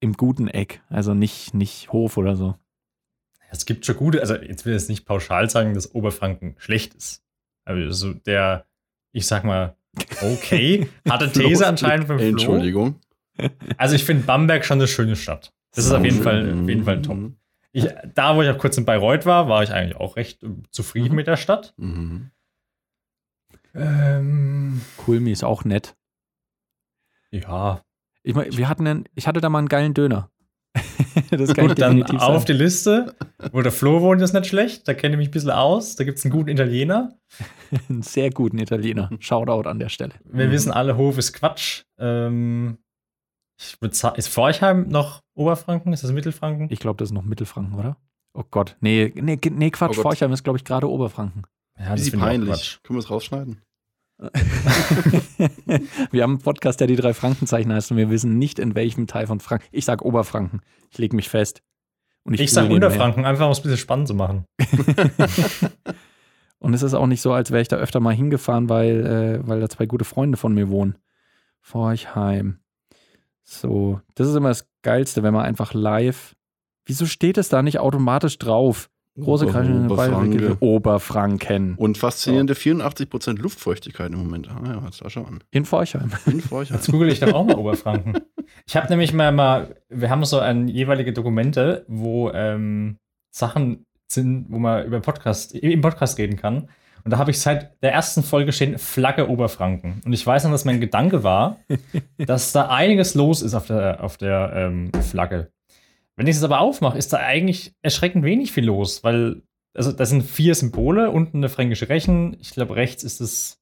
[0.00, 2.54] im guten Eck, also nicht, nicht Hof oder so.
[3.50, 6.94] Es gibt schon gute, also jetzt will ich jetzt nicht pauschal sagen, dass Oberfranken schlecht
[6.94, 7.22] ist.
[7.64, 8.66] Also der,
[9.12, 9.75] ich sag mal,
[10.20, 12.26] okay, hatte These anscheinend für Flo.
[12.26, 13.00] Entschuldigung.
[13.76, 15.52] Also ich finde Bamberg schon eine schöne Stadt.
[15.74, 17.16] Das ist auf jeden Fall, auf jeden Fall top.
[17.16, 17.36] Mhm.
[17.72, 20.48] Ich, da, wo ich auch kurz in Bayreuth war, war ich eigentlich auch recht äh,
[20.70, 21.74] zufrieden mit der Stadt.
[21.76, 22.30] Mhm.
[23.74, 25.94] Ähm, Kulmi ist auch nett.
[27.30, 27.82] ja,
[28.22, 30.30] Ich, mein, wir hatten einen, ich hatte da mal einen geilen Döner.
[31.30, 33.14] das kann ich gut, dann definitiv auf die Liste.
[33.52, 34.86] Wo der Flo wohnt, ist nicht schlecht.
[34.88, 35.96] Da kenne ich mich ein bisschen aus.
[35.96, 37.16] Da gibt es einen guten Italiener.
[37.88, 39.10] Einen sehr guten Italiener.
[39.18, 40.12] Shoutout an der Stelle.
[40.24, 40.50] Wir Mhm.
[40.52, 41.82] wissen alle, Hof ist Quatsch.
[41.98, 42.78] Ähm,
[44.16, 45.92] ist Forchheim noch Oberfranken?
[45.92, 46.68] Ist das Mittelfranken?
[46.70, 47.96] Ich glaube, das ist noch Mittelfranken, oder?
[48.34, 48.76] Oh Gott.
[48.80, 49.92] Nee, nee, nee Quatsch.
[49.92, 50.02] Oh Gott.
[50.02, 51.44] Forchheim ist, glaube ich, gerade Oberfranken.
[51.78, 52.50] ja, ich auch peinlich.
[52.50, 52.78] Quatsch.
[52.84, 53.62] Können wir es rausschneiden?
[56.10, 59.06] wir haben einen Podcast, der die drei Frankenzeichen heißt und wir wissen nicht, in welchem
[59.06, 59.66] Teil von Franken.
[59.72, 60.62] Ich sag Oberfranken.
[60.90, 61.62] Ich lege mich fest.
[62.24, 62.70] Und Ich, google sag.
[62.70, 64.46] Unterfranken, einfach um es ein bisschen spannend zu machen.
[66.58, 69.46] Und es ist auch nicht so, als wäre ich da öfter mal hingefahren, weil, äh,
[69.46, 70.96] weil da zwei gute Freunde von mir wohnen.
[71.60, 72.58] Forchheim.
[73.44, 76.34] So, das ist immer das Geilste, wenn man einfach live.
[76.84, 78.88] Wieso steht es da nicht automatisch drauf?
[79.18, 80.56] Große Kreise, Oberfranke.
[80.60, 81.74] Oberfranken.
[81.76, 84.48] Und faszinierende 84% Luftfeuchtigkeit im Moment.
[84.50, 85.42] Ah ja, jetzt schau an.
[85.50, 86.10] In Forchheim.
[86.26, 86.76] In Forchheim.
[86.76, 88.18] Jetzt google ich doch auch mal Oberfranken.
[88.66, 92.98] Ich habe nämlich mal, mal, wir haben so ein jeweilige Dokumente, wo ähm,
[93.30, 96.68] Sachen sind, wo man über Podcast, im Podcast reden kann.
[97.04, 100.02] Und da habe ich seit der ersten Folge stehen Flagge Oberfranken.
[100.04, 101.58] Und ich weiß noch, dass mein Gedanke war,
[102.18, 105.50] dass da einiges los ist auf der, auf der ähm, Flagge.
[106.16, 109.42] Wenn ich es aber aufmache, ist da eigentlich erschreckend wenig viel los, weil
[109.74, 113.60] also das sind vier Symbole, unten eine fränkische Rechen, ich glaube rechts ist das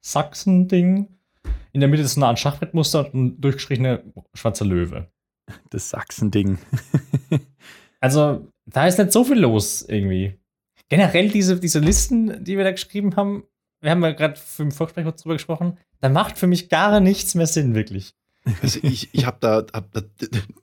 [0.00, 1.08] Sachsen-Ding,
[1.72, 4.02] in der Mitte ist eine Art Schachbrettmuster und ein durchgestrichener
[4.34, 5.10] schwarzer Löwe.
[5.70, 6.58] Das Sachsen-Ding.
[7.98, 10.38] Also, da ist nicht so viel los irgendwie.
[10.88, 13.44] Generell diese, diese Listen, die wir da geschrieben haben,
[13.80, 17.34] wir haben ja gerade im Vorgespräch kurz drüber gesprochen, da macht für mich gar nichts
[17.34, 18.14] mehr Sinn, wirklich.
[18.62, 20.02] Also ich ich habe da, hab da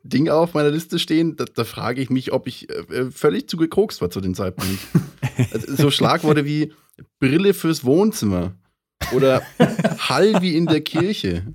[0.03, 3.57] Ding auf meiner Liste stehen, da, da frage ich mich, ob ich äh, völlig zu
[3.57, 4.79] gekokst war zu dem Zeitpunkt.
[5.51, 6.73] Also so Schlagworte wie
[7.19, 8.53] Brille fürs Wohnzimmer
[9.13, 9.41] oder
[9.97, 11.53] Hall wie in der Kirche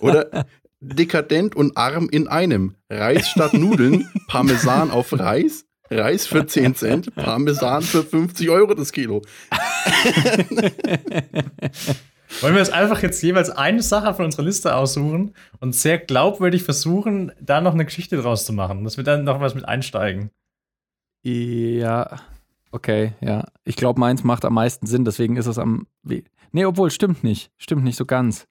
[0.00, 0.46] oder
[0.80, 2.74] dekadent und arm in einem.
[2.90, 8.92] Reis statt Nudeln, Parmesan auf Reis, Reis für 10 Cent, Parmesan für 50 Euro das
[8.92, 9.22] Kilo.
[12.40, 16.64] Wollen wir jetzt einfach jetzt jeweils eine Sache von unserer Liste aussuchen und sehr glaubwürdig
[16.64, 20.30] versuchen, da noch eine Geschichte draus zu machen, dass wir dann noch was mit einsteigen.
[21.22, 22.20] Ja,
[22.70, 23.44] okay, ja.
[23.64, 25.86] Ich glaube, meins macht am meisten Sinn, deswegen ist es am.
[26.52, 27.50] Nee, obwohl, stimmt nicht.
[27.56, 28.46] Stimmt nicht so ganz.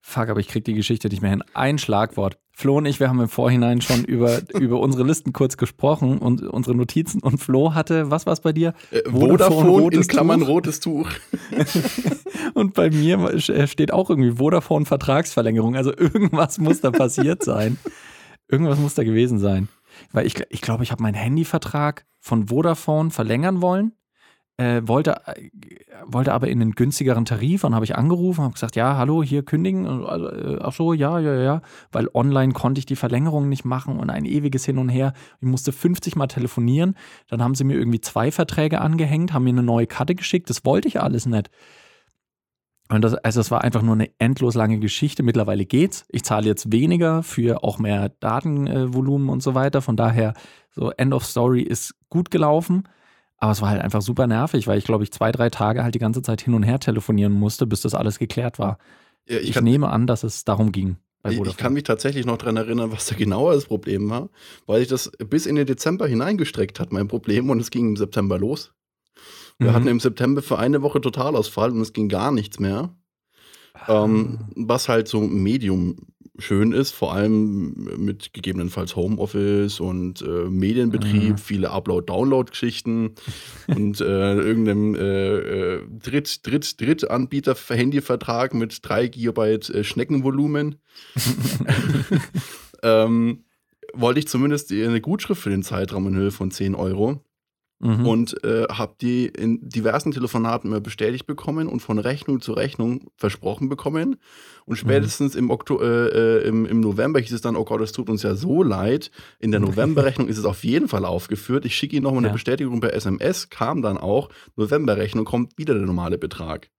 [0.00, 1.42] Fuck, aber ich krieg die Geschichte nicht mehr hin.
[1.54, 2.38] Ein Schlagwort.
[2.52, 6.42] Flo und ich, wir haben im Vorhinein schon über, über unsere Listen kurz gesprochen und
[6.42, 7.20] unsere Notizen.
[7.22, 8.74] Und Flo hatte, was war's bei dir?
[8.90, 10.48] Äh, Vodafone, Vodafone, in Klammern Tuch.
[10.48, 11.08] rotes Tuch.
[12.54, 15.76] Und bei mir äh, steht auch irgendwie Vodafone Vertragsverlängerung.
[15.76, 17.78] Also irgendwas muss da passiert sein.
[18.48, 19.68] Irgendwas muss da gewesen sein.
[20.12, 23.92] Weil ich, gl- ich glaube, ich habe meinen Handyvertrag von Vodafone verlängern wollen.
[24.58, 25.50] Äh, wollte, äh,
[26.04, 29.44] wollte aber in einen günstigeren Tarif und habe ich angerufen, habe gesagt, ja, hallo, hier
[29.44, 29.86] kündigen.
[29.86, 33.98] Also, äh, ach so, ja, ja, ja, weil online konnte ich die Verlängerung nicht machen
[33.98, 35.12] und ein ewiges Hin und Her.
[35.40, 36.96] Ich musste 50 Mal telefonieren.
[37.28, 40.50] Dann haben sie mir irgendwie zwei Verträge angehängt, haben mir eine neue Karte geschickt.
[40.50, 41.50] Das wollte ich alles nicht.
[42.90, 45.22] Und das, also es war einfach nur eine endlos lange Geschichte.
[45.22, 46.04] Mittlerweile geht's.
[46.08, 49.82] Ich zahle jetzt weniger für auch mehr Datenvolumen und so weiter.
[49.82, 50.34] Von daher,
[50.70, 52.84] so End of Story ist gut gelaufen.
[53.38, 55.94] Aber es war halt einfach super nervig, weil ich, glaube ich, zwei, drei Tage halt
[55.94, 58.78] die ganze Zeit hin und her telefonieren musste, bis das alles geklärt war.
[59.28, 60.96] Ja, ich, ich nehme an, dass es darum ging.
[61.28, 64.30] Ich, ich kann mich tatsächlich noch daran erinnern, was da genauer das Problem war,
[64.66, 67.96] weil ich das bis in den Dezember hineingestreckt hat, mein Problem, und es ging im
[67.96, 68.72] September los.
[69.58, 69.74] Wir mhm.
[69.74, 72.94] hatten im September für eine Woche Totalausfall und es ging gar nichts mehr.
[73.74, 74.04] Ah.
[74.04, 75.96] Ähm, was halt so Medium
[76.38, 81.38] schön ist, vor allem mit gegebenenfalls Homeoffice und äh, Medienbetrieb, mhm.
[81.38, 83.14] viele Upload-Download-Geschichten
[83.66, 90.76] und äh, irgendeinem äh, äh, Dritt, Dritt, Drittanbieter-Handyvertrag mit 3 Gigabyte äh, Schneckenvolumen.
[92.82, 93.44] ähm,
[93.92, 97.24] wollte ich zumindest eine Gutschrift für den Zeitraum in Höhe von 10 Euro.
[97.80, 98.06] Mhm.
[98.06, 103.10] Und äh, habe die in diversen Telefonaten immer bestätigt bekommen und von Rechnung zu Rechnung
[103.16, 104.16] versprochen bekommen.
[104.64, 104.76] Und mhm.
[104.76, 105.38] spätestens mhm.
[105.38, 108.24] im, Oktober, äh, äh, im, im, November hieß es dann, oh Gott, es tut uns
[108.24, 109.12] ja so leid.
[109.38, 111.64] In der Novemberrechnung ist es auf jeden Fall aufgeführt.
[111.64, 112.32] Ich schicke Ihnen nochmal eine ja.
[112.32, 114.28] Bestätigung per SMS, kam dann auch.
[114.56, 116.70] Novemberrechnung kommt wieder der normale Betrag.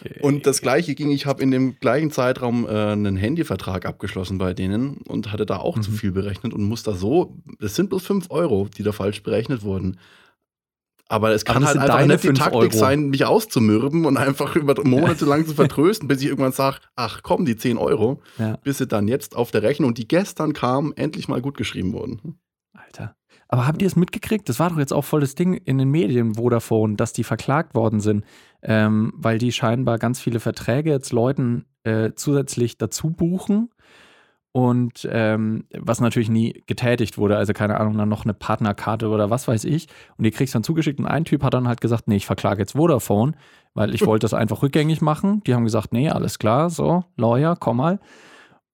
[0.00, 0.18] Okay.
[0.20, 4.54] Und das gleiche ging, ich habe in dem gleichen Zeitraum äh, einen Handyvertrag abgeschlossen bei
[4.54, 5.82] denen und hatte da auch mhm.
[5.82, 9.22] zu viel berechnet und muss da so, das sind bloß 5 Euro, die da falsch
[9.22, 9.98] berechnet wurden.
[11.08, 12.76] Aber es kann halt einfach nicht die Taktik Euro.
[12.76, 17.20] sein, mich auszumürben und einfach über Monate lang zu vertrösten, bis ich irgendwann sage, ach
[17.22, 18.56] komm, die 10 Euro, ja.
[18.64, 22.38] bis sie dann jetzt auf der Rechnung, die gestern kam, endlich mal gut geschrieben wurden.
[23.54, 24.48] Aber habt ihr es mitgekriegt?
[24.48, 27.76] Das war doch jetzt auch voll das Ding in den Medien, Vodafone, dass die verklagt
[27.76, 28.24] worden sind,
[28.62, 33.70] ähm, weil die scheinbar ganz viele Verträge jetzt Leuten äh, zusätzlich dazu buchen
[34.50, 39.30] und ähm, was natürlich nie getätigt wurde, also keine Ahnung, dann noch eine Partnerkarte oder
[39.30, 39.86] was weiß ich.
[40.18, 42.60] Und die kriegst dann zugeschickt und ein Typ hat dann halt gesagt, nee, ich verklage
[42.60, 43.34] jetzt Vodafone,
[43.74, 45.44] weil ich wollte das einfach rückgängig machen.
[45.46, 48.00] Die haben gesagt, nee, alles klar, so, Lawyer, komm mal.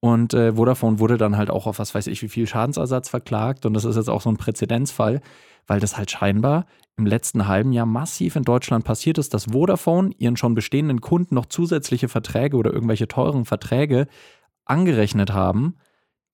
[0.00, 3.66] Und äh, Vodafone wurde dann halt auch auf was weiß ich wie viel Schadensersatz verklagt.
[3.66, 5.20] Und das ist jetzt auch so ein Präzedenzfall,
[5.66, 10.10] weil das halt scheinbar im letzten halben Jahr massiv in Deutschland passiert ist, dass Vodafone
[10.18, 14.06] ihren schon bestehenden Kunden noch zusätzliche Verträge oder irgendwelche teuren Verträge
[14.64, 15.76] angerechnet haben,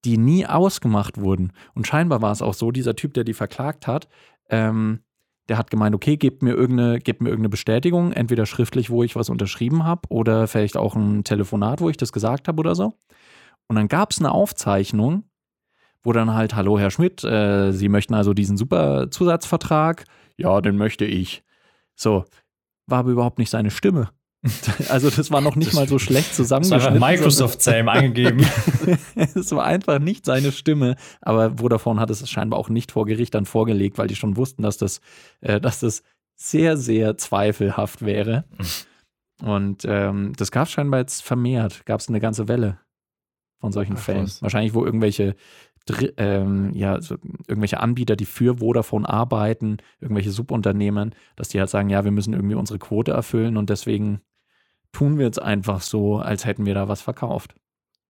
[0.04, 1.52] die nie ausgemacht wurden.
[1.74, 4.08] Und scheinbar war es auch so, dieser Typ, der die verklagt hat,
[4.48, 5.00] ähm,
[5.48, 9.14] der hat gemeint, okay, gebt mir irgendeine, gebt mir irgendeine Bestätigung, entweder schriftlich, wo ich
[9.14, 12.94] was unterschrieben habe, oder vielleicht auch ein Telefonat, wo ich das gesagt habe oder so.
[13.68, 15.24] Und dann gab es eine Aufzeichnung,
[16.02, 20.04] wo dann halt, hallo Herr Schmidt, äh, Sie möchten also diesen super Zusatzvertrag?
[20.36, 21.42] Ja, den möchte ich.
[21.96, 22.24] So,
[22.86, 24.10] war aber überhaupt nicht seine Stimme.
[24.88, 27.00] Also das war noch nicht mal so schlecht zusammengeschnitten.
[27.00, 28.46] Microsoft Same eingegeben.
[29.16, 33.34] es war einfach nicht seine Stimme, aber Vodafone hat es scheinbar auch nicht vor Gericht
[33.34, 35.00] dann vorgelegt, weil die schon wussten, dass das,
[35.40, 36.04] äh, dass das
[36.36, 38.44] sehr, sehr zweifelhaft wäre.
[39.42, 42.78] Und ähm, das gab es scheinbar jetzt vermehrt, gab es eine ganze Welle
[43.58, 44.24] von solchen Ach, Fällen.
[44.24, 44.42] Was.
[44.42, 45.36] Wahrscheinlich, wo irgendwelche,
[46.16, 47.16] ähm, ja, so
[47.46, 52.34] irgendwelche Anbieter, die für Vodafone arbeiten, irgendwelche Subunternehmen, dass die halt sagen, ja, wir müssen
[52.34, 54.20] irgendwie unsere Quote erfüllen und deswegen
[54.92, 57.54] tun wir jetzt einfach so, als hätten wir da was verkauft.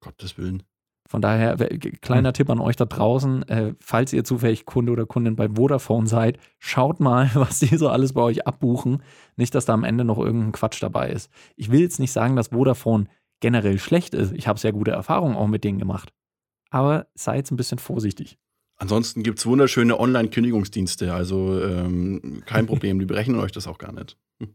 [0.00, 0.62] Gottes Willen.
[1.08, 1.56] Von daher,
[2.00, 2.34] kleiner hm.
[2.34, 6.38] Tipp an euch da draußen, äh, falls ihr zufällig Kunde oder Kundin bei Vodafone seid,
[6.58, 9.02] schaut mal, was die so alles bei euch abbuchen.
[9.36, 11.30] Nicht, dass da am Ende noch irgendein Quatsch dabei ist.
[11.54, 13.06] Ich will jetzt nicht sagen, dass Vodafone
[13.40, 14.32] generell schlecht ist.
[14.32, 16.12] Ich habe sehr gute Erfahrungen auch mit denen gemacht.
[16.70, 18.38] Aber seid jetzt ein bisschen vorsichtig.
[18.76, 21.14] Ansonsten gibt es wunderschöne Online-Kündigungsdienste.
[21.14, 24.18] Also ähm, kein Problem, die berechnen euch das auch gar nicht.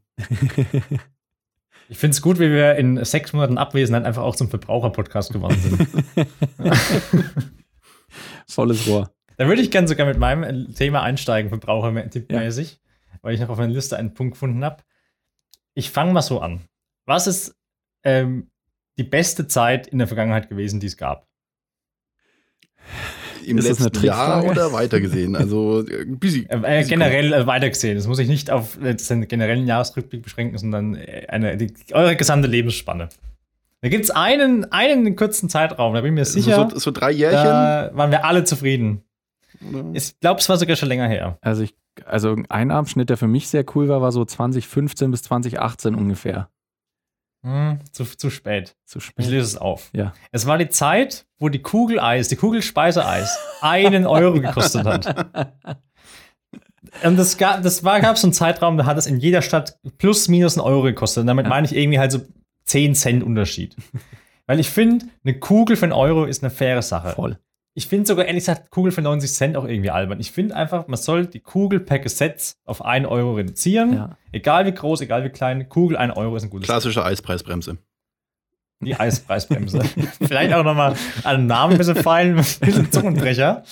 [1.92, 5.60] Ich finde es gut, wie wir in sechs Monaten Abwesenheit einfach auch zum Verbraucher-Podcast geworden
[5.60, 5.88] sind.
[8.48, 9.12] Volles Rohr.
[9.36, 13.20] Da würde ich gerne sogar mit meinem Thema einsteigen, verbrauchermäßig, ja.
[13.22, 14.84] weil ich noch auf meiner Liste einen Punkt gefunden habe.
[15.74, 16.62] Ich fange mal so an.
[17.06, 17.58] Was ist
[18.04, 18.51] ähm,
[19.02, 21.28] die beste Zeit in der Vergangenheit gewesen, die es gab?
[23.44, 25.36] Im ist letzten Jahr oder weitergesehen?
[25.36, 27.96] Also ein bisschen, äh, generell äh, weitergesehen.
[27.96, 32.48] Das muss ich nicht auf den generellen Jahresrückblick beschränken, sondern äh, eine, die, eure gesamte
[32.48, 33.10] Lebensspanne.
[33.82, 36.70] Da gibt es einen, einen kurzen Zeitraum, da bin ich mir sicher.
[36.72, 37.44] So, so drei Jährchen.
[37.44, 39.02] Da waren wir alle zufrieden.
[39.68, 39.86] Oder?
[39.94, 41.40] Ich glaube, es war sogar schon länger her.
[41.42, 41.74] Also, ich,
[42.06, 46.50] also ein Abschnitt, der für mich sehr cool war, war so 2015 bis 2018 ungefähr.
[47.44, 48.76] Hm, zu, zu spät.
[48.86, 49.26] Zu spät.
[49.26, 49.90] Ich löse es auf.
[49.94, 50.14] Ja.
[50.32, 55.52] Es war die Zeit, wo die Kugel Eis, die Kugel Speiseeis, einen Euro gekostet hat.
[57.04, 59.80] Und das, gab, das war, gab so einen Zeitraum, da hat es in jeder Stadt
[59.98, 61.22] plus minus einen Euro gekostet.
[61.22, 61.50] Und damit Ja.
[61.50, 62.20] meine ich irgendwie halt so
[62.66, 63.76] 10 Cent Unterschied.
[64.46, 67.12] Weil ich finde, eine Kugel für einen Euro ist eine faire Sache.
[67.12, 67.40] Voll.
[67.74, 70.20] Ich finde sogar ehrlich gesagt Kugel für 90 Cent auch irgendwie albern.
[70.20, 73.94] Ich finde einfach, man soll die Kugel per Gesetz auf 1 Euro reduzieren.
[73.94, 74.18] Ja.
[74.34, 77.78] Egal wie groß, egal wie klein, Kugel 1 Euro ist ein gutes Klassische Eispreisbremse.
[78.82, 79.80] Die Eispreisbremse.
[80.22, 83.64] Vielleicht auch nochmal an den Namen ein bisschen feilen, ein bisschen Zungenbrecher.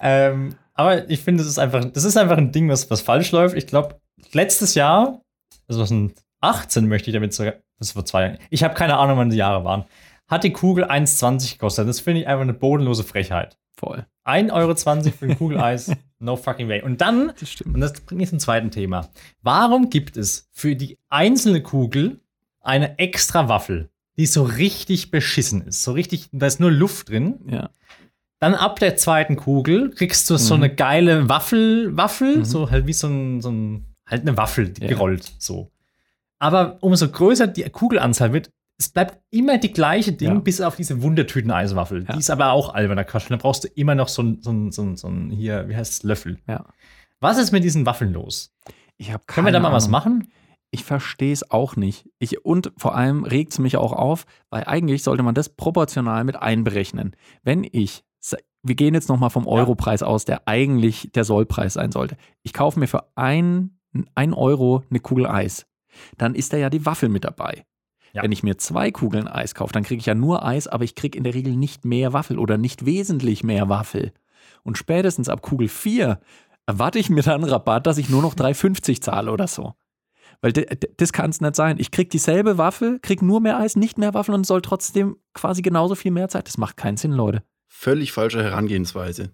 [0.00, 3.32] Ähm, aber ich finde, das ist einfach, das ist einfach ein Ding, was, was falsch
[3.32, 3.56] läuft.
[3.56, 4.00] Ich glaube,
[4.32, 5.20] letztes Jahr,
[5.68, 9.30] also 2018 möchte ich damit sogar, das war zwei Jahre, ich habe keine Ahnung, wann
[9.30, 9.84] die Jahre waren,
[10.28, 11.88] hat die Kugel 1,20 gekostet.
[11.88, 13.58] Das finde ich einfach eine bodenlose Frechheit.
[13.76, 14.06] Voll.
[14.24, 14.74] 1,20 Euro
[15.12, 16.82] für ein Kugeleis, no fucking way.
[16.82, 17.74] Und dann Das stimmt.
[17.74, 19.08] und das bringt mich zum zweiten Thema.
[19.42, 22.20] Warum gibt es für die einzelne Kugel
[22.60, 25.82] eine extra Waffel, die so richtig beschissen ist?
[25.82, 27.36] So richtig, da ist nur Luft drin.
[27.48, 27.70] Ja.
[28.38, 30.62] Dann ab der zweiten Kugel kriegst du so Mhm.
[30.64, 32.44] eine geile Waffel, Waffel, Mhm.
[32.44, 34.88] so halt wie so ein, so ein halt eine Waffel, die Ja.
[34.88, 35.70] gerollt, so.
[36.38, 40.38] Aber umso größer die Kugelanzahl wird, es bleibt immer die gleiche Ding, Ja.
[40.40, 42.04] bis auf diese Wundertüten-Eiswaffel.
[42.06, 42.12] Ja.
[42.12, 43.30] Die ist aber auch alberner Quatsch.
[43.30, 45.76] Da brauchst du immer noch so ein, so ein, so ein, so ein hier, wie
[45.76, 46.38] heißt es, Löffel.
[46.46, 46.66] Ja.
[47.20, 48.52] Was ist mit diesen Waffeln los?
[48.98, 50.30] Ich habe Können wir da mal was machen?
[50.70, 52.08] Ich verstehe es auch nicht.
[52.18, 56.24] Ich, und vor allem regt es mich auch auf, weil eigentlich sollte man das proportional
[56.24, 57.16] mit einberechnen.
[57.42, 58.04] Wenn ich,
[58.62, 62.16] wir gehen jetzt nochmal vom Europreis aus, der eigentlich der Sollpreis sein sollte.
[62.42, 63.78] Ich kaufe mir für ein,
[64.14, 65.66] ein Euro eine Kugel Eis.
[66.18, 67.64] Dann ist da ja die Waffel mit dabei.
[68.16, 68.22] Ja.
[68.22, 70.94] Wenn ich mir zwei Kugeln Eis kaufe, dann kriege ich ja nur Eis, aber ich
[70.94, 74.12] kriege in der Regel nicht mehr Waffel oder nicht wesentlich mehr Waffel.
[74.62, 76.18] Und spätestens ab Kugel 4
[76.64, 79.74] erwarte ich mir dann einen Rabatt, dass ich nur noch 3,50 zahle oder so.
[80.40, 81.76] Weil das kann es nicht sein.
[81.78, 85.60] Ich krieg dieselbe Waffe, krieg nur mehr Eis, nicht mehr Waffen und soll trotzdem quasi
[85.60, 86.48] genauso viel mehr Zeit.
[86.48, 87.42] Das macht keinen Sinn, Leute.
[87.68, 89.32] Völlig falsche Herangehensweise.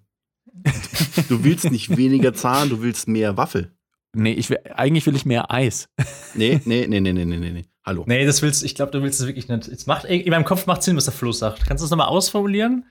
[1.28, 3.76] Du willst nicht weniger zahlen, du willst mehr Waffel.
[4.14, 5.88] Nee, ich will, eigentlich will ich mehr Eis.
[6.34, 7.64] Nee, nee, nee, nee, nee, nee, nee.
[7.84, 8.04] Hallo.
[8.06, 9.66] Nee, das willst ich glaube, du willst es wirklich nicht.
[9.68, 11.66] Es macht, in meinem Kopf macht Sinn, was der Flo sagt.
[11.66, 12.86] Kannst du das nochmal ausformulieren?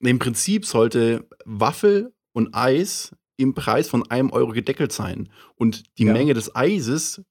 [0.00, 6.04] Im Prinzip sollte Waffel und Eis im Preis von einem Euro gedeckelt sein und die
[6.04, 6.12] Ja.
[6.12, 7.22] Menge des Eises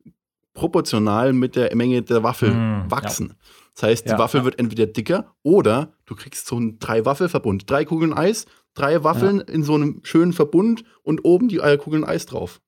[0.53, 3.35] proportional mit der Menge der Waffel Mm, wachsen.
[3.73, 4.45] Das heißt, die Ja, Waffel ja.
[4.45, 7.69] wird entweder dicker oder du kriegst so einen Drei-Waffel-Verbund.
[7.69, 12.25] Drei Kugeln Eis, drei Waffeln in so einem schönen Verbund und oben die Kugeln Eis
[12.25, 12.61] drauf.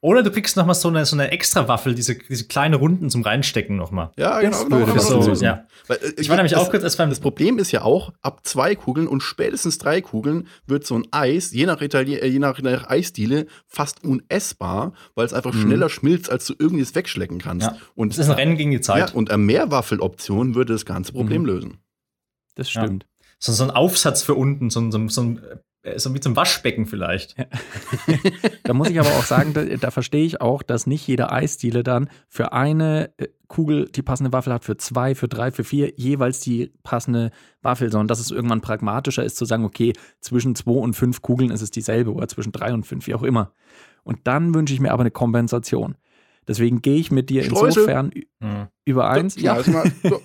[0.00, 3.22] Oder du kriegst nochmal so eine, so eine extra Waffel, diese, diese kleine Runden zum
[3.22, 4.10] Reinstecken nochmal.
[4.16, 4.70] Ja, Das genau.
[4.78, 5.26] würde genau, das genau.
[5.26, 5.44] lösen.
[5.44, 5.66] ja.
[5.88, 8.40] Weil, äh, Ich war nämlich auch kurz erst beim Das Problem ist ja auch, ab
[8.46, 12.38] zwei Kugeln und spätestens drei Kugeln wird so ein Eis, je nach, Italien, äh, je
[12.38, 15.60] nach, nach Eisdiele, fast unessbar, weil es einfach Mhm.
[15.62, 17.66] schneller schmilzt, als du irgendwie es wegschlecken kannst.
[17.66, 17.76] Ja.
[17.94, 19.14] Und, Das ist ein Rennen gegen die ja, Zeit.
[19.14, 21.46] und eine Mehrwaffeloption würde das ganze Problem Mhm.
[21.46, 21.78] lösen.
[22.54, 22.82] Das Ja.
[22.84, 23.06] stimmt.
[23.38, 25.56] So, so ein Aufsatz für unten, so, ein- so, ein- so, ein, äh,
[25.96, 27.36] so wie zum Waschbecken vielleicht.
[28.64, 31.82] Da muss ich aber auch sagen, da, da verstehe ich auch, dass nicht jeder Eisdiele
[31.82, 35.92] dann für eine äh, Kugel die passende Waffel hat, für zwei, für drei, für vier
[35.96, 40.78] jeweils die passende Waffel, sondern dass es irgendwann pragmatischer ist zu sagen, okay, zwischen zwei
[40.78, 43.52] und fünf Kugeln ist es dieselbe oder zwischen drei und fünf, wie auch immer.
[44.04, 45.96] Und dann wünsche ich mir aber eine Kompensation.
[46.48, 47.82] Deswegen gehe ich mit dir Streusel.
[47.82, 48.68] insofern Hm.
[48.84, 49.40] übereins.
[49.40, 50.22] Ja, also mal, so.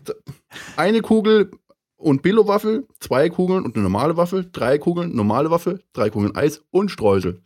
[0.76, 1.50] Eine Kugel
[1.96, 6.62] und Billo-Waffel, zwei Kugeln und eine normale Waffel, drei Kugeln, normale Waffel, drei Kugeln Eis
[6.70, 7.40] und Streusel.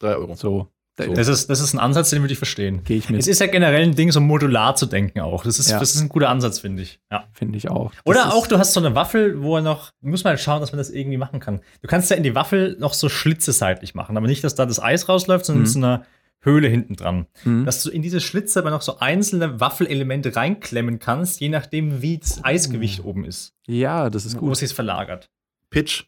[0.00, 0.34] Drei Euro.
[0.34, 0.68] So,
[1.00, 1.12] So.
[1.14, 2.82] Das, ist, das ist ein Ansatz, den würde ich verstehen.
[2.82, 5.44] gehe ich mit, Es ist ja generell ein Ding, so modular zu denken auch.
[5.44, 5.78] Das ist, Ja.
[5.78, 6.98] das ist ein guter Ansatz, finde ich.
[7.12, 7.28] Ja.
[7.32, 7.92] finde ich auch.
[7.92, 10.72] Das Oder auch, du hast so eine Waffel, wo er noch, muss mal schauen, dass
[10.72, 11.60] man das irgendwie machen kann.
[11.82, 14.66] Du kannst ja in die Waffel noch so Schlitze seitlich machen, aber nicht, dass da
[14.66, 15.66] das Eis rausläuft, sondern Mhm.
[15.66, 16.04] mit so einer
[16.40, 17.26] Höhle hinten dran.
[17.44, 17.64] Mhm.
[17.64, 22.18] Dass du in diese Schlitze aber noch so einzelne Waffelelemente reinklemmen kannst, je nachdem, wie
[22.18, 24.56] das Eisgewicht oben ist, Ja, das ist wo gut.
[24.56, 25.30] sich verlagert.
[25.70, 26.04] Pitch.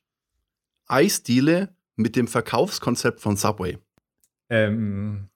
[0.87, 3.79] Eisdiele mit dem Verkaufskonzept von Subway.
[4.49, 5.30] Ähm,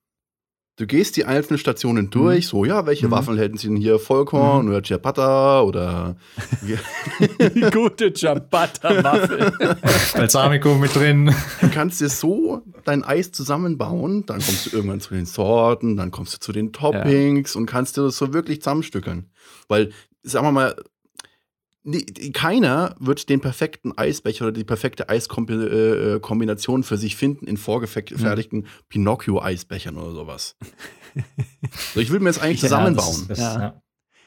[0.77, 3.11] Du gehst die einzelnen Stationen durch, so, ja, welche Mhm.
[3.13, 4.01] Waffeln hätten sie denn hier?
[4.01, 6.17] Vollkorn oder Ciabatta oder
[6.63, 9.53] Die gute Ciabatta-Waffel.
[10.15, 11.33] Balsamico mit drin.
[11.61, 16.11] du kannst dir so dein Eis zusammenbauen, dann kommst du irgendwann zu den Sorten, dann
[16.11, 19.31] kommst du zu den Toppings und kannst dir das so wirklich zusammenstückeln.
[19.69, 19.93] Weil,
[20.25, 20.75] sagen wir mal,
[21.85, 28.67] nie- keiner wird den perfekten Eisbecher oder die perfekte Eiskombination für sich finden in vorgefertigten
[28.89, 30.57] Pinocchio-Eisbechern oder sowas.
[31.95, 33.25] so, ich würde mir das eigentlich Ja, zusammenbauen.
[33.29, 33.61] Das, das, Ja.
[33.61, 33.81] ja.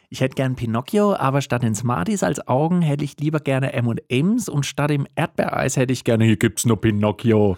[0.09, 4.47] Ich hätte gern Pinocchio, aber statt den Smarties als Augen hätte ich lieber gerne M&M's
[4.47, 7.57] und statt dem Erdbeereis hätte ich gerne, hier gibt's nur Pinocchio.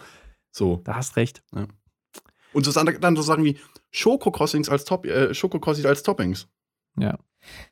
[0.52, 0.82] So.
[0.84, 1.44] Da hast recht.
[2.54, 3.60] Und so, dann so Sachen wie
[3.92, 6.48] Schokokrossings als, Top, äh, Schokokrossings als Toppings.
[6.98, 7.20] Ja.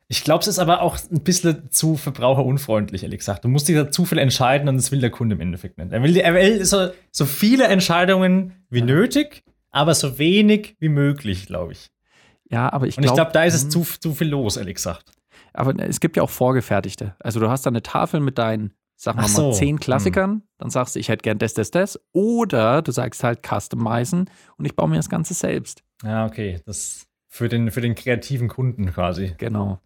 [0.07, 3.43] Ich glaube, es ist aber auch ein bisschen zu verbraucherunfreundlich, ehrlich gesagt.
[3.43, 5.91] Du musst dich da zu viel entscheiden und das will der Kunde im Endeffekt nicht.
[5.91, 11.47] Er will, er will so, so viele Entscheidungen wie nötig, aber so wenig wie möglich,
[11.47, 11.89] glaube ich.
[12.49, 14.75] Ja, aber ich Und ich glaube, glaube, da ist es zu, zu viel los, ehrlich
[14.75, 15.11] gesagt.
[15.53, 17.15] aber es gibt ja auch vorgefertigte.
[17.19, 19.51] Also du hast da eine Tafel mit deinen, sagen wir Ach mal, so.
[19.51, 21.99] zehn Klassikern, dann sagst du, ich hätte gern das, das, das.
[22.13, 25.83] Oder du sagst halt customizen und ich baue mir das Ganze selbst.
[26.03, 26.61] Ja, okay.
[26.65, 29.33] Das für den, für den kreativen Kunden quasi.
[29.37, 29.79] Genau.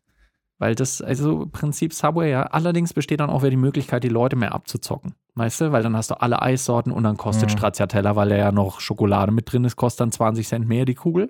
[0.60, 2.44] Weil das, also im Prinzip Subway, ja.
[2.44, 5.16] Allerdings besteht dann auch wieder die Möglichkeit, die Leute mehr abzuzocken.
[5.34, 5.72] Weißt du?
[5.72, 7.58] Weil dann hast du alle Eissorten und dann kostet Mhm.
[7.58, 10.94] Stracciatella, weil da ja noch Schokolade mit drin ist, kostet dann 20 Cent mehr die
[10.94, 11.30] Kugel.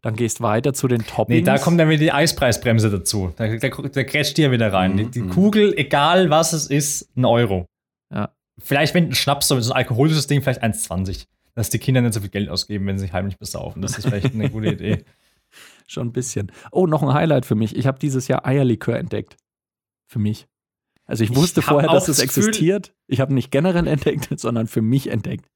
[0.00, 1.40] Dann gehst weiter zu den Toppings.
[1.40, 3.32] Nee, da kommt dann wieder die Eispreisbremse dazu.
[3.36, 4.92] Da, da, da grätscht dir wieder rein.
[4.92, 5.30] Mhm, Die, die mhm.
[5.30, 7.66] Kugel, egal was es ist, ein Euro.
[8.14, 8.28] Ja.
[8.58, 11.26] Vielleicht, wenn ein Schnaps, so so ein alkoholisches Ding, vielleicht 1,20.
[11.56, 13.82] Dass die Kinder nicht so viel Geld ausgeben, wenn sie sich heimlich besaufen.
[13.82, 15.04] Das ist vielleicht eine gute Idee.
[15.88, 16.52] Schon ein bisschen.
[16.70, 17.74] Oh, noch ein Highlight für mich.
[17.74, 19.36] Ich habe dieses Jahr Eierlikör entdeckt.
[20.06, 20.46] Für mich.
[21.06, 22.94] Also ich Ich wusste hab vorher, dass es das existiert.
[23.06, 25.48] Ich habe nicht generell entdeckt, sondern für mich entdeckt.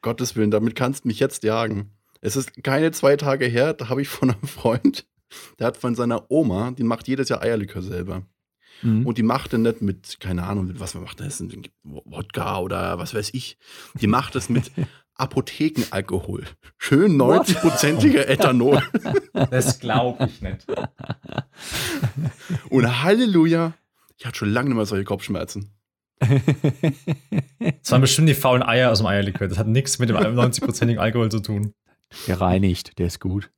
[0.00, 1.90] Gottes Willen, damit kannst du mich jetzt jagen.
[2.20, 5.08] Es ist keine zwei Tage her, da habe ich von einem Freund,
[5.58, 8.22] der hat von seiner Oma, die macht jedes Jahr Eierlikör selber.
[8.82, 9.04] Mhm.
[9.04, 11.42] Und die macht den nicht mit, keine Ahnung, mit was man macht das,
[11.82, 13.58] Wodka oder was weiß ich.
[14.00, 14.70] Die macht das mit
[15.22, 16.44] Apothekenalkohol.
[16.78, 18.82] Schön 90-prozentiger Ethanol.
[19.50, 20.66] Das glaube ich nicht.
[22.70, 23.72] Und Halleluja,
[24.16, 25.70] ich hatte schon lange nicht mehr solche Kopfschmerzen.
[26.20, 29.48] Das waren bestimmt die faulen Eier aus dem Eierlikör.
[29.48, 31.72] Das hat nichts mit dem 90%igen Alkohol zu tun.
[32.26, 33.50] Gereinigt, der ist gut.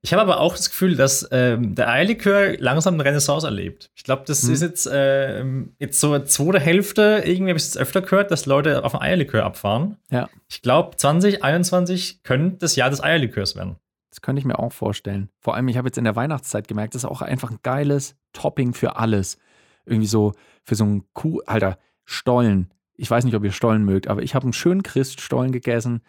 [0.00, 3.90] Ich habe aber auch das Gefühl, dass ähm, der Eierlikör langsam eine Renaissance erlebt.
[3.94, 4.52] Ich glaube, das Hm.
[4.52, 8.84] ist jetzt, ähm, jetzt so zweite Hälfte, irgendwie habe ich es öfter gehört, dass Leute
[8.84, 9.96] auf den Eierlikör abfahren.
[10.10, 10.28] Ja.
[10.48, 13.76] Ich glaube, 2021 könnte das Jahr des Eierlikörs werden.
[14.10, 15.30] Das könnte ich mir auch vorstellen.
[15.40, 18.14] Vor allem, ich habe jetzt in der Weihnachtszeit gemerkt, das ist auch einfach ein geiles
[18.32, 19.38] Topping für alles.
[19.86, 20.32] Irgendwie so
[20.64, 22.70] für so einen Kuh, Alter, Stollen.
[22.94, 26.02] Ich weiß nicht, ob ihr Stollen mögt, aber ich habe einen schönen Christstollen gegessen.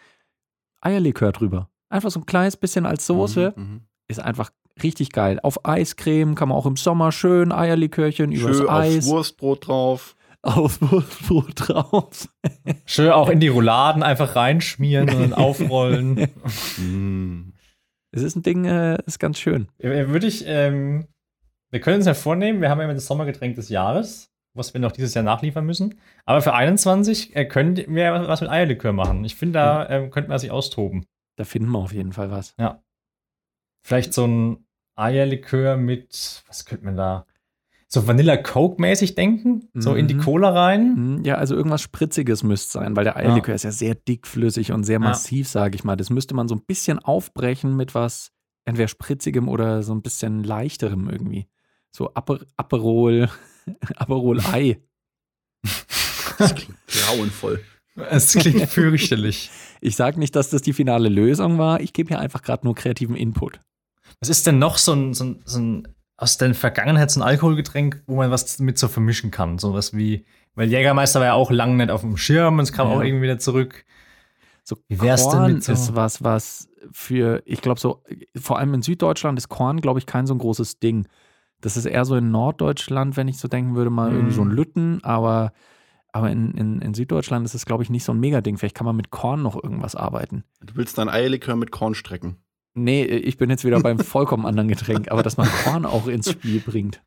[0.81, 1.69] Eierlikör drüber.
[1.93, 3.53] Einfach so ein kleines bisschen als Soße.
[3.55, 3.81] Mhm, mhm.
[4.07, 4.49] Ist einfach
[4.81, 5.39] richtig geil.
[5.43, 8.97] Auf Eiscreme kann man auch im Sommer schön Eierlikörchen übers Schön Eis.
[8.97, 10.15] aufs Wurstbrot drauf.
[10.41, 12.27] Auf Wurstbrot drauf.
[12.85, 16.27] Schön auch in die Rouladen einfach reinschmieren und aufrollen.
[16.77, 17.53] Mm.
[18.11, 19.69] Es ist ein Ding, äh, ist ganz schön.
[19.77, 21.07] Äh, Würde ich, ähm,
[21.71, 24.81] wir können uns ja vornehmen, wir haben ja immer das Sommergetränk des Jahres, was wir
[24.81, 25.99] noch dieses Jahr nachliefern müssen.
[26.25, 29.23] Aber für 21 äh, können wir was mit Eierlikör machen.
[29.23, 31.05] Ich finde, da ähm, könnte man sich austoben.
[31.35, 32.55] Da finden wir auf jeden Fall was.
[33.85, 34.65] Vielleicht so ein
[34.95, 37.25] Eierlikör mit, was könnte man da?
[37.87, 39.69] So Vanilla Coke mäßig denken?
[39.75, 40.21] So in die Mhm.
[40.21, 40.95] Cola rein?
[40.95, 44.83] Hm, Ja, also irgendwas Spritziges müsste sein, weil der Eierlikör ist ja sehr dickflüssig und
[44.83, 44.99] sehr Ja.
[44.99, 45.95] massiv, sage ich mal.
[45.95, 48.31] Das müsste man so ein bisschen aufbrechen mit was
[48.65, 51.47] entweder spritzigem oder so ein bisschen leichterem irgendwie.
[51.91, 53.29] So Aper Aperol,
[53.95, 54.81] Aperol Ei.
[56.39, 57.63] Das klingt grauenvoll.
[57.95, 59.51] Es klingt fürchterlich.
[59.81, 61.79] Ich sage nicht, dass das die finale Lösung war.
[61.81, 63.59] Ich gebe hier einfach gerade nur kreativen Input.
[64.19, 67.23] Was ist denn noch so ein, so ein, so ein aus der Vergangenheit so ein
[67.23, 69.57] Alkoholgetränk, wo man was mit so vermischen kann?
[69.59, 70.25] So was wie,
[70.55, 72.95] weil Jägermeister war ja auch lange nicht auf dem Schirm und es kam Ja.
[72.95, 73.85] auch irgendwie wieder zurück.
[74.63, 78.03] So Wie wär's denn Korn mit so- ist was, was für, ich glaube so,
[78.39, 81.07] vor allem in Süddeutschland ist Korn, glaube ich, kein so ein großes Ding.
[81.61, 84.49] Das ist eher so in Norddeutschland, wenn ich so denken würde, mal irgendwie so ein
[84.49, 84.53] Mhm.
[84.55, 85.51] Lütten, aber,
[86.13, 88.57] aber in, in, in Süddeutschland ist es, glaube ich, nicht so ein Megading.
[88.57, 90.43] Vielleicht kann man mit Korn noch irgendwas arbeiten.
[90.61, 92.37] Du willst dein Eierlikör mit Korn strecken.
[92.75, 96.31] Nee, ich bin jetzt wieder beim vollkommen anderen Getränk, aber dass man Korn auch ins
[96.31, 97.01] Spiel bringt.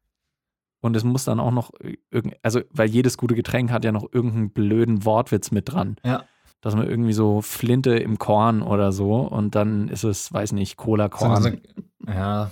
[0.80, 1.70] Und es muss dann auch noch,
[2.10, 5.96] irgend, also, weil jedes gute Getränk hat ja noch irgendeinen blöden Wortwitz mit dran.
[6.04, 6.24] Ja.
[6.60, 10.76] Dass man irgendwie so Flinte im Korn oder so und dann ist es, weiß nicht,
[10.76, 11.60] Cola-Korn.
[12.06, 12.50] Ja.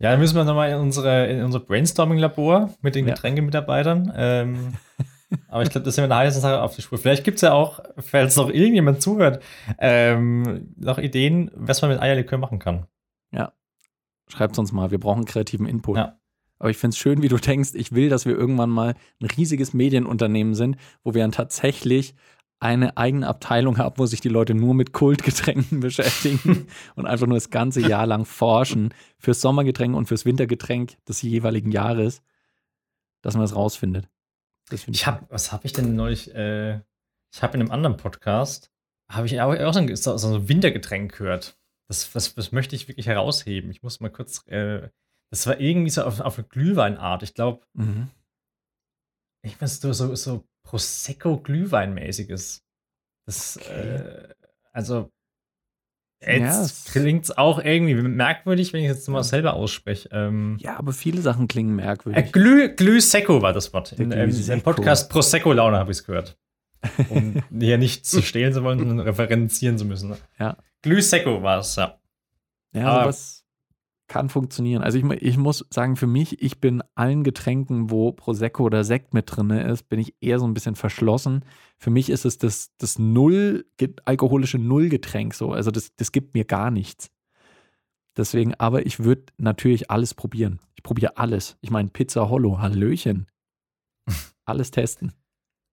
[0.00, 3.14] Ja, dann müssen wir nochmal in, unsere, in unser Brainstorming-Labor mit den Ja.
[3.14, 4.12] Getränkemitarbeitern.
[4.16, 4.74] Ähm,
[5.48, 6.98] aber ich glaube, das sind wir eine heiße Sache auf die Spur.
[6.98, 9.42] Vielleicht gibt es ja auch, falls noch irgendjemand zuhört,
[9.78, 12.86] ähm, noch Ideen, was man mit Eierlikör machen kann.
[14.28, 15.96] Schreibt uns mal, wir brauchen kreativen Input.
[15.96, 16.18] Ja.
[16.58, 19.26] Aber ich finde es schön, wie du denkst, ich will, dass wir irgendwann mal ein
[19.26, 22.14] riesiges Medienunternehmen sind, wo wir dann tatsächlich
[22.60, 26.66] eine eigene Abteilung haben, wo sich die Leute nur mit Kultgetränken beschäftigen
[26.96, 31.70] und einfach nur das ganze Jahr lang forschen fürs Sommergetränk und fürs Wintergetränk des jeweiligen
[31.70, 32.22] Jahres,
[33.22, 34.08] dass man das rausfindet.
[34.70, 36.34] Das Ich habe, was habe ich denn neulich?
[36.34, 36.80] Äh,
[37.32, 38.70] ich habe in einem anderen Podcast,
[39.10, 41.56] habe ich auch, auch so ein, so, so ein Wintergetränk gehört.
[41.88, 43.70] Das, das, das möchte ich wirklich herausheben.
[43.70, 44.88] Ich muss mal kurz, äh,
[45.30, 47.22] das war irgendwie so auf, auf eine Glühweinart.
[47.22, 48.08] Ich glaube, Mhm.
[49.42, 52.62] ich weiß so, so, so Prosecco-Glühwein-mäßiges.
[53.26, 53.96] Das, Okay.
[53.96, 54.28] äh,
[54.72, 55.10] also,
[56.20, 60.08] Jetzt klingt es auch irgendwie merkwürdig, wenn ich es jetzt mal selber ausspreche.
[60.10, 62.26] Ähm, ja, aber viele Sachen klingen merkwürdig.
[62.26, 63.92] Äh, Glü, Glüsecco war das Wort.
[63.92, 66.36] In, ähm, Im Podcast Prosecco-Laune habe ich es gehört.
[67.08, 70.16] Um hier nicht zu stehlen zu wollen, sondern referenzieren zu müssen.
[70.40, 70.56] Ja.
[70.82, 72.00] Glüsecco war es, ja.
[72.72, 73.37] Ja, aber sowas
[74.08, 74.82] kann funktionieren.
[74.82, 79.14] Also ich, ich muss sagen, für mich, ich bin allen Getränken, wo Prosecco oder Sekt
[79.14, 81.44] mit drin ist, bin ich eher so ein bisschen verschlossen.
[81.76, 83.66] Für mich ist es das, das Null,
[84.04, 85.52] alkoholische Nullgetränk so.
[85.52, 87.10] Also das, das gibt mir gar nichts.
[88.16, 90.58] Deswegen, aber ich würde natürlich alles probieren.
[90.74, 91.56] Ich probiere alles.
[91.60, 93.28] Ich meine, Pizza Hollow, Hallöchen.
[94.44, 95.12] alles testen.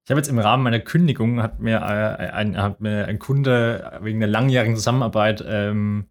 [0.05, 3.99] Ich habe jetzt im Rahmen meiner Kündigung, hat mir, äh, ein, hat mir ein Kunde
[4.01, 6.05] wegen der langjährigen Zusammenarbeit ähm,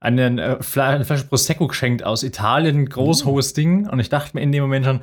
[0.00, 3.28] einen, äh, eine Flasche Prosecco geschenkt aus Italien, groß, mhm.
[3.28, 3.88] hohes Ding.
[3.88, 5.00] Und ich dachte mir in dem Moment schon,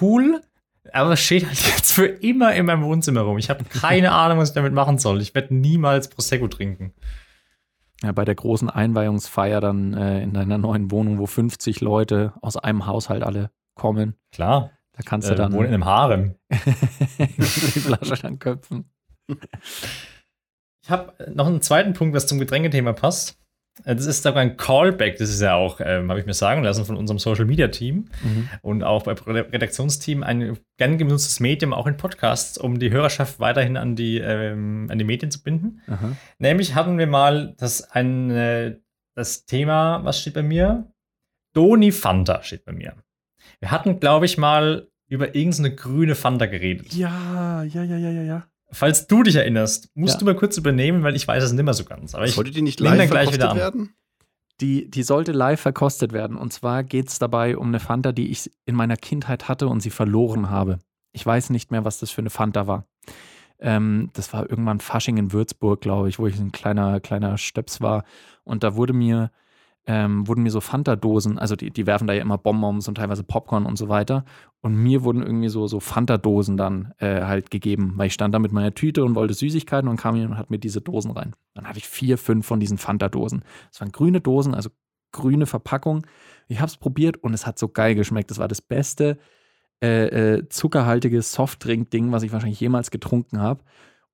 [0.00, 0.40] cool,
[0.92, 3.38] aber es steht halt jetzt für immer in meinem Wohnzimmer rum.
[3.38, 5.20] Ich habe keine Ahnung, was ich damit machen soll.
[5.20, 6.92] Ich werde niemals Prosecco trinken.
[8.02, 12.56] Ja, bei der großen Einweihungsfeier dann äh, in deiner neuen Wohnung, wo 50 Leute aus
[12.56, 14.16] einem Haushalt alle kommen.
[14.32, 14.70] Klar.
[14.92, 15.52] Da kannst du äh, dann.
[15.52, 16.34] Wohnen in einem Harem.
[16.50, 18.90] die Flasche dann köpfen.
[20.82, 23.38] Ich habe noch einen zweiten Punkt, was zum Getränkethema passt.
[23.84, 26.84] Das ist sogar ein Callback, das ist ja auch, ähm, habe ich mir sagen lassen,
[26.86, 28.48] von unserem Social Media Team mhm.
[28.62, 33.76] und auch bei Redaktionsteam ein gern genutztes Medium, auch in Podcasts, um die Hörerschaft weiterhin
[33.76, 35.82] an die, ähm, an die Medien zu binden.
[35.88, 36.16] Aha.
[36.38, 38.76] Nämlich hatten wir mal das, ein, äh,
[39.14, 40.90] das Thema, was steht bei mir?
[41.54, 42.94] Doni Fanta steht bei mir.
[43.60, 46.94] Wir hatten, glaube ich, mal über irgendeine grüne Fanta geredet.
[46.94, 48.46] Ja, ja, ja, ja, ja, ja.
[48.70, 50.18] Falls du dich erinnerst, musst ja.
[50.20, 52.14] du mal kurz übernehmen, weil ich weiß es nicht mehr so ganz.
[52.14, 53.56] Aber ich Sollte die nicht live an.
[53.56, 53.94] werden?
[54.60, 56.36] Die, die sollte live verkostet werden.
[56.36, 59.80] Und zwar geht es dabei um eine Fanta, die ich in meiner Kindheit hatte und
[59.80, 60.78] sie verloren habe.
[61.12, 62.86] Ich weiß nicht mehr, was das für eine Fanta war.
[63.58, 67.80] Ähm, das war irgendwann Fasching in Würzburg, glaube ich, wo ich ein kleiner, kleiner Stöps
[67.80, 68.04] war.
[68.44, 69.30] Und da wurde mir
[69.86, 73.22] ähm, wurden mir so Fanta-Dosen, also die, die werfen da ja immer Bonbons und teilweise
[73.22, 74.24] Popcorn und so weiter.
[74.60, 78.40] Und mir wurden irgendwie so, so Fanta-Dosen dann äh, halt gegeben, weil ich stand da
[78.40, 81.34] mit meiner Tüte und wollte Süßigkeiten und kam jemand und hat mir diese Dosen rein.
[81.54, 83.44] Dann hatte ich vier, fünf von diesen Fanta-Dosen.
[83.70, 84.70] Das waren grüne Dosen, also
[85.12, 86.04] grüne Verpackung.
[86.48, 88.30] Ich habe es probiert und es hat so geil geschmeckt.
[88.30, 89.18] Das war das beste
[89.80, 90.06] äh,
[90.36, 93.62] äh, zuckerhaltige Softdrink-Ding, was ich wahrscheinlich jemals getrunken habe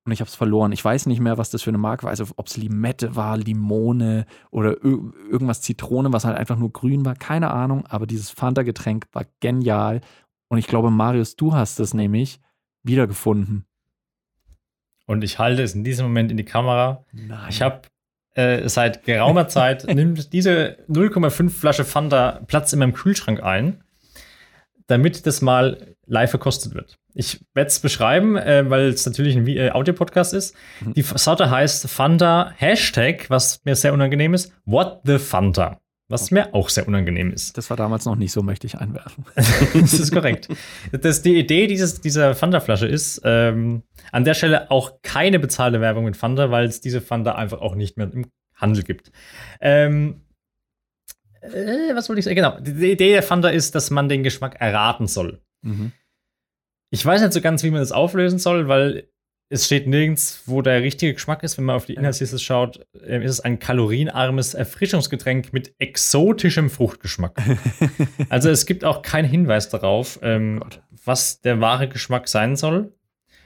[0.05, 0.73] und ich habe es verloren.
[0.73, 2.09] Ich weiß nicht mehr, was das für eine Marke war.
[2.09, 7.15] Also ob es Limette war, Limone oder irgendwas Zitrone, was halt einfach nur grün war.
[7.15, 7.85] Keine Ahnung.
[7.87, 10.01] Aber dieses Fanta-Getränk war genial.
[10.49, 12.41] Und ich glaube, Marius, du hast es nämlich
[12.83, 13.65] wiedergefunden.
[15.05, 17.05] Und ich halte es in diesem Moment in die Kamera.
[17.13, 17.47] Nein.
[17.49, 17.83] Ich habe
[18.35, 23.83] äh, seit geraumer Zeit nimmt diese 0,5 Flasche Fanta Platz in meinem Kühlschrank ein,
[24.87, 26.99] damit das mal live verkostet wird.
[27.15, 30.55] Ich werde es beschreiben, äh, weil es natürlich ein äh, Audio-Podcast ist.
[30.81, 30.93] Mhm.
[30.93, 35.79] Die Sorte heißt Fanta Hashtag, was mir sehr unangenehm ist, What the Fanta.
[36.09, 36.35] Was okay.
[36.35, 37.57] mir auch sehr unangenehm ist.
[37.57, 39.25] Das war damals noch nicht so, möchte ich einwerfen.
[39.35, 40.49] das ist korrekt.
[40.91, 46.05] Das, die Idee dieses, dieser Fanta-Flasche ist, ähm, an der Stelle auch keine bezahlte Werbung
[46.05, 49.11] mit Fanta, weil es diese Fanta einfach auch nicht mehr im Handel gibt.
[49.61, 50.21] Ähm,
[51.41, 52.35] äh, was wollte ich sagen?
[52.35, 52.59] Genau.
[52.59, 55.41] Die Idee der Fanta ist, dass man den Geschmack erraten soll.
[55.61, 55.93] Mhm.
[56.93, 59.07] Ich weiß nicht so ganz, wie man das auflösen soll, weil
[59.49, 61.57] es steht nirgends, wo der richtige Geschmack ist.
[61.57, 67.41] Wenn man auf die Inhaltsliste schaut, ähm, ist es ein kalorienarmes Erfrischungsgetränk mit exotischem Fruchtgeschmack.
[68.29, 72.93] also es gibt auch keinen Hinweis darauf, ähm, oh was der wahre Geschmack sein soll.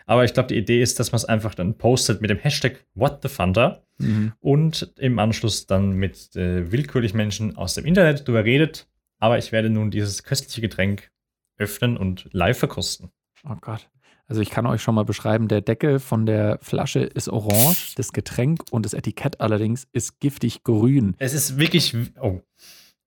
[0.05, 2.85] Aber ich glaube, die Idee ist, dass man es einfach dann postet mit dem Hashtag
[2.95, 4.33] WhatTheFanta mhm.
[4.41, 8.89] und im Anschluss dann mit äh, willkürlich Menschen aus dem Internet drüber redet.
[9.19, 11.11] Aber ich werde nun dieses köstliche Getränk
[11.57, 13.09] öffnen und live verkosten.
[13.49, 13.89] Oh Gott.
[14.27, 18.11] Also ich kann euch schon mal beschreiben, der Deckel von der Flasche ist orange, das
[18.11, 21.15] Getränk und das Etikett allerdings ist giftig grün.
[21.17, 22.41] Es ist wirklich, oh,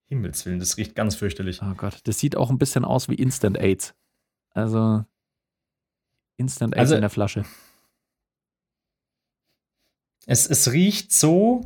[0.07, 1.61] Himmelswillen, das riecht ganz fürchterlich.
[1.63, 3.95] Oh Gott, das sieht auch ein bisschen aus wie Instant AIDS.
[4.55, 5.05] Also
[6.39, 7.45] Instant AIDS also, in der Flasche.
[10.27, 11.65] Es, es riecht so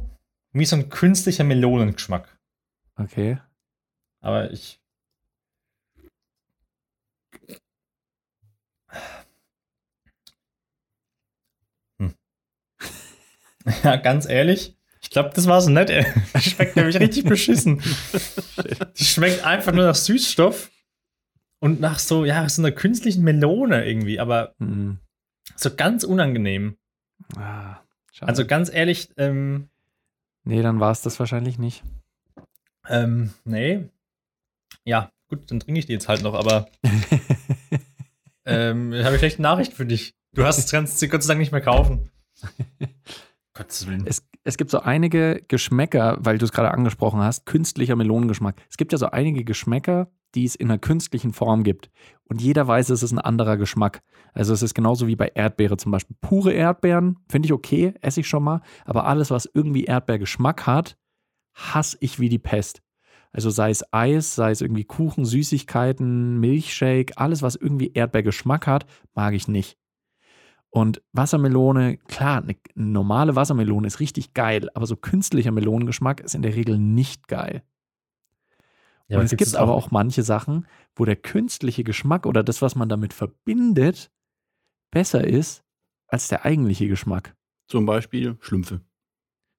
[0.53, 2.39] wie so ein künstlicher Melonengeschmack.
[2.97, 3.39] Okay.
[4.21, 4.81] Aber ich
[13.83, 15.91] Ja, ganz ehrlich, ich glaube, das war so nett.
[16.33, 17.83] Das schmeckt nämlich richtig beschissen.
[18.99, 20.71] Die schmeckt einfach nur nach Süßstoff
[21.61, 24.99] und nach so, ja, so einer künstlichen Melone irgendwie, aber mhm.
[25.57, 26.77] so ganz unangenehm.
[27.37, 27.79] Ah,
[28.21, 29.71] also ganz ehrlich, ähm,
[30.45, 31.83] Nee, dann war es das wahrscheinlich nicht.
[32.87, 33.89] Ähm, nee.
[34.85, 36.69] Ja, gut, dann trinke ich die jetzt halt noch, aber
[38.45, 40.15] ähm, habe ich schlechte Nachrichten für dich.
[40.35, 42.11] Du hast es ganz, Gott sei Dank nicht mehr kaufen.
[44.07, 48.57] Es, es gibt so einige Geschmäcker, weil du es gerade angesprochen hast, künstlicher Melonengeschmack.
[48.69, 51.91] Es gibt ja so einige Geschmäcker, die es in einer künstlichen Form gibt.
[52.25, 54.03] Und jeder weiß, es ist ein anderer Geschmack.
[54.33, 56.17] Also es ist genauso wie bei Erdbeere zum Beispiel.
[56.21, 58.61] Pure Erdbeeren finde ich okay, esse ich schon mal.
[58.85, 60.97] Aber alles, was irgendwie Erdbeergeschmack hat,
[61.55, 62.83] hasse ich wie die Pest.
[63.33, 68.87] Also sei es Eis, sei es irgendwie Kuchen, Süßigkeiten, Milchshake, alles, was irgendwie Erdbeergeschmack hat,
[69.15, 69.77] mag ich nicht.
[70.75, 76.43] Und Wassermelone, klar, eine normale Wassermelone ist richtig geil, aber so künstlicher Melonengeschmack ist in
[76.43, 77.63] der Regel nicht geil.
[79.07, 80.67] Ja, und es gibt aber auch manche Sachen,
[80.97, 84.11] wo der künstliche Geschmack oder das, was man damit verbindet,
[84.91, 85.63] besser ist
[86.09, 87.37] als der eigentliche Geschmack.
[87.69, 88.81] Zum Beispiel Schlümpfe.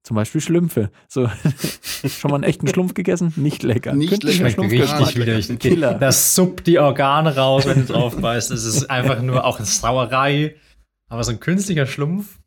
[0.04, 0.92] Zum Beispiel Schlümpfe.
[1.08, 1.30] So,
[2.10, 3.32] schon mal einen echten Schlumpf gegessen?
[3.38, 3.94] Nicht lecker.
[3.94, 4.36] Nicht lecker.
[4.36, 5.00] Schmeckt Schlumpfgeschmack.
[5.00, 5.50] richtig widerlich.
[5.50, 5.94] Ein Killer.
[5.94, 8.52] Das suppt die Organe raus, wenn du drauf beißt.
[8.52, 10.58] Es ist einfach nur auch eine Sauerei.
[11.08, 12.40] Aber so ein künstlicher Schlumpf.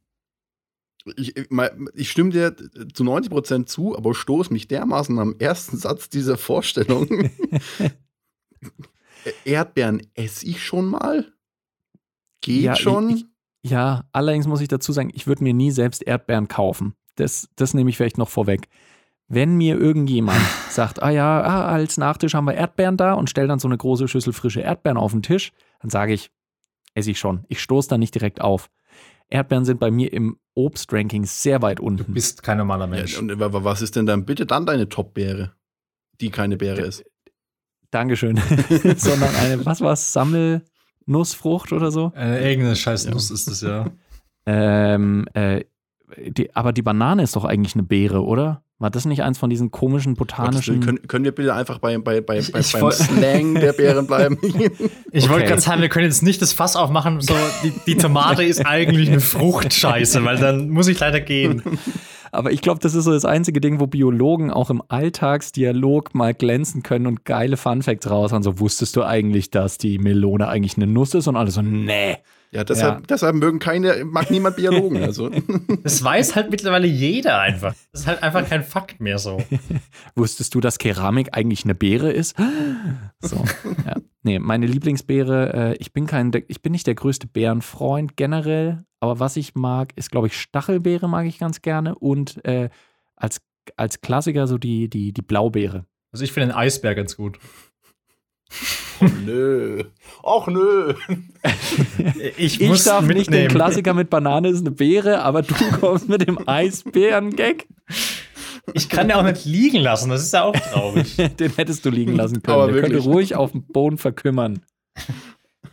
[1.16, 1.48] Ich, ich,
[1.94, 2.54] ich stimme dir
[2.92, 7.08] zu 90% zu, aber stoß mich dermaßen am ersten Satz dieser Vorstellung.
[9.44, 11.32] Erdbeeren esse ich schon mal?
[12.40, 13.10] Geht Ja, schon?
[13.10, 13.26] ich-
[13.62, 16.94] Ja, allerdings muss ich dazu sagen, ich würde mir nie selbst Erdbeeren kaufen.
[17.16, 18.68] Das, das nehme ich vielleicht noch vorweg.
[19.26, 20.40] Wenn mir irgendjemand
[20.70, 23.76] sagt, ah ja, ah, als Nachtisch haben wir Erdbeeren da und stellt dann so eine
[23.76, 26.30] große Schüssel frische Erdbeeren auf den Tisch, dann sage ich,
[26.98, 27.44] esse ich schon.
[27.48, 28.70] Ich stoße da nicht direkt auf.
[29.30, 32.12] Erdbeeren sind bei mir im Obstranking sehr weit Du unten.
[32.12, 33.12] bist kein normaler Mensch.
[33.14, 35.52] ja, und wa- wa- was ist denn dann bitte dann deine Top-Beere,
[36.20, 37.04] die keine Beere ist?
[37.90, 38.36] Dankeschön.
[38.96, 42.12] Sondern eine, was war's, Sammelnussfrucht oder so?
[42.16, 43.90] Äh, irgendeine scheiß Nuss ist es ja.
[44.50, 45.64] Ähm, äh,
[46.16, 48.62] die, aber die Banane ist doch eigentlich eine Beere, oder?
[48.80, 50.74] War das nicht eins von diesen komischen botanischen.
[50.74, 54.06] Willen, können, können wir bitte einfach bei, bei, bei, bei, Ich beim Slang der Beeren
[54.06, 54.38] bleiben?
[55.10, 55.48] Ich wollte Okay.
[55.48, 59.08] gerade sagen, wir können jetzt nicht das Fass aufmachen, so die, die Tomate ist eigentlich
[59.08, 61.62] eine Fruchtscheiße, weil dann muss ich leider gehen.
[62.30, 66.34] Aber ich glaube, das ist so das einzige Ding, wo Biologen auch im Alltagsdialog mal
[66.34, 68.42] glänzen können und geile Funfacts raushauen.
[68.42, 71.26] So, wusstest du eigentlich, dass die Melone eigentlich eine Nuss ist?
[71.26, 72.18] Und alle so, nee.
[72.50, 73.06] Ja, deshalb, Ja.
[73.08, 75.02] deshalb mögen keine, mag niemand Biologen.
[75.02, 75.30] Also.
[75.82, 77.74] Das weiß halt mittlerweile jeder einfach.
[77.92, 79.42] Das ist halt einfach kein Fakt mehr so.
[80.14, 82.36] Wusstest du, dass Keramik eigentlich eine Beere ist?
[83.20, 83.44] So,
[83.84, 83.96] ja.
[84.22, 89.18] Nee, meine Lieblingsbeere, äh, ich bin kein, ich bin nicht der größte Beerenfreund generell, aber
[89.18, 92.68] was ich mag, ist, glaube ich, Stachelbeere mag ich ganz gerne und äh,
[93.16, 93.40] als,
[93.76, 95.84] als Klassiker so die, die, die Blaubeere.
[96.12, 97.38] Also ich finde den Eisbär ganz gut.
[99.24, 99.82] Nö.
[100.22, 100.94] Och nö.
[102.36, 103.48] Ich, Ich darf nicht den mitnehmen.
[103.48, 107.66] Klassiker mit Banane ist eine Beere, aber du kommst mit dem Eisbären-Gag.
[108.74, 111.16] Ich kann ja auch nicht liegen lassen, das ist ja auch traurig.
[111.40, 112.54] Den hättest du liegen lassen können.
[112.60, 113.14] Aber Der könnte wirklich.
[113.14, 114.60] ruhig auf dem Boden verkümmern.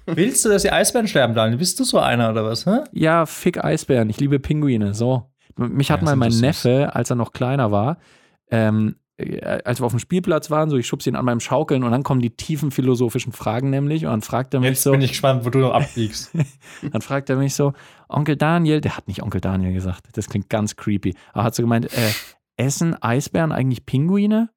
[0.05, 1.57] Willst du, dass die Eisbären sterben, Daniel?
[1.57, 2.65] Bist du so einer oder was?
[2.65, 2.79] Hä?
[2.93, 4.09] Ja, fick Eisbären.
[4.09, 4.93] Ich liebe Pinguine.
[4.93, 5.29] So.
[5.57, 6.31] Mich hat Ja, mal mein.
[6.39, 7.97] Neffe, als er noch kleiner war,
[8.51, 11.83] ähm, äh, als wir auf dem Spielplatz waren, so ich schubse ihn an meinem Schaukeln
[11.83, 14.91] und dann kommen die tiefen philosophischen Fragen nämlich und dann fragt er mich Jetzt so,
[14.91, 16.31] bin ich gespannt, wo du noch abbiegst.
[16.91, 17.73] dann fragt er mich so,
[18.09, 21.63] Onkel Daniel, der hat nicht Onkel Daniel gesagt, das klingt ganz creepy, aber hat so
[21.63, 22.11] gemeint, äh,
[22.57, 24.49] essen Eisbären eigentlich Pinguine?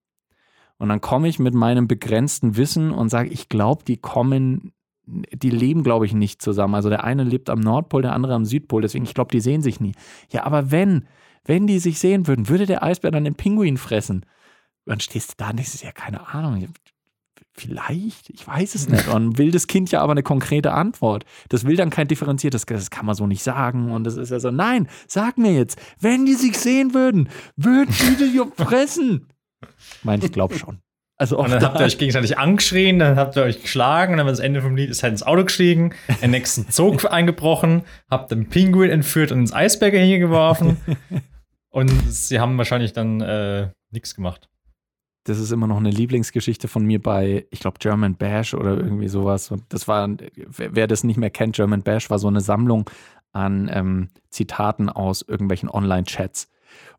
[0.79, 4.73] Und dann komme ich mit meinem begrenzten Wissen und sage, ich glaube, die kommen,
[5.07, 6.77] die leben, glaube ich, nicht zusammen.
[6.77, 8.83] Also der eine lebt am Nordpol, der andere am Südpol.
[8.83, 9.93] Deswegen, ich glaube, die sehen sich nie.
[10.31, 11.09] Ja, aber wenn,
[11.45, 14.25] wenn die sich sehen würden, würde der Eisbär dann den Pinguin fressen?
[14.89, 16.67] Dann stehst du da und denkst, ja, keine Ahnung.
[17.53, 19.09] Vielleicht, ich weiß es nicht.
[19.09, 21.25] Und will das Kind ja aber eine konkrete Antwort.
[21.49, 23.91] Das will dann kein differenziertes, das kann man so nicht sagen.
[23.91, 27.95] Und das ist ja so, nein, sag mir jetzt, wenn die sich sehen würden, würden
[27.99, 29.29] die die fressen?
[29.61, 30.81] Ich meine, ich glaube schon.
[31.17, 34.19] Also Und dann habt da, ihr euch gegenseitig angeschrien, dann habt ihr euch geschlagen und
[34.19, 37.83] dann war das Ende vom Lied, ist halt ins Auto gestiegen, den nächsten Zug eingebrochen,
[38.09, 40.77] habt den Pinguin entführt und ins Eisberggehege geworfen.
[41.71, 44.49] und sie haben wahrscheinlich dann äh, nichts gemacht.
[45.25, 49.09] Das ist immer noch eine Lieblingsgeschichte von mir bei, ich glaube, German Bash oder irgendwie
[49.09, 49.51] sowas.
[49.51, 50.09] Und das war,
[50.47, 52.89] wer das nicht mehr kennt, German Bash war so eine Sammlung
[53.33, 56.49] an ähm, Zitaten aus irgendwelchen Online-Chats.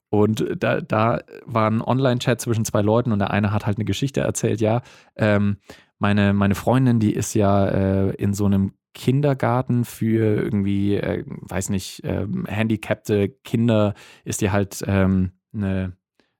[0.09, 3.85] Und da, da war ein Online-Chat zwischen zwei Leuten und der eine hat halt eine
[3.85, 4.81] Geschichte erzählt, ja,
[5.15, 5.57] ähm,
[5.99, 11.69] meine, meine Freundin, die ist ja äh, in so einem Kindergarten für irgendwie, äh, weiß
[11.69, 13.93] nicht, ähm, handicapte Kinder,
[14.23, 15.93] ist die halt ähm, eine,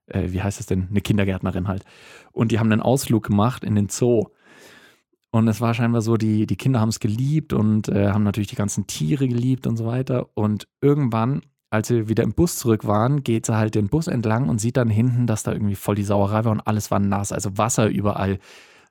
[0.09, 1.83] äh, wie heißt es denn, eine Kindergärtnerin halt.
[2.31, 4.25] Und die haben einen Ausflug gemacht in den Zoo.
[5.31, 8.49] Und es war scheinbar so, die, die Kinder haben es geliebt und äh, haben natürlich
[8.49, 10.27] die ganzen Tiere geliebt und so weiter.
[10.33, 14.49] Und irgendwann, als sie wieder im Bus zurück waren, geht sie halt den Bus entlang
[14.49, 17.31] und sieht dann hinten, dass da irgendwie voll die Sauerei war und alles war nass,
[17.31, 18.39] also Wasser überall.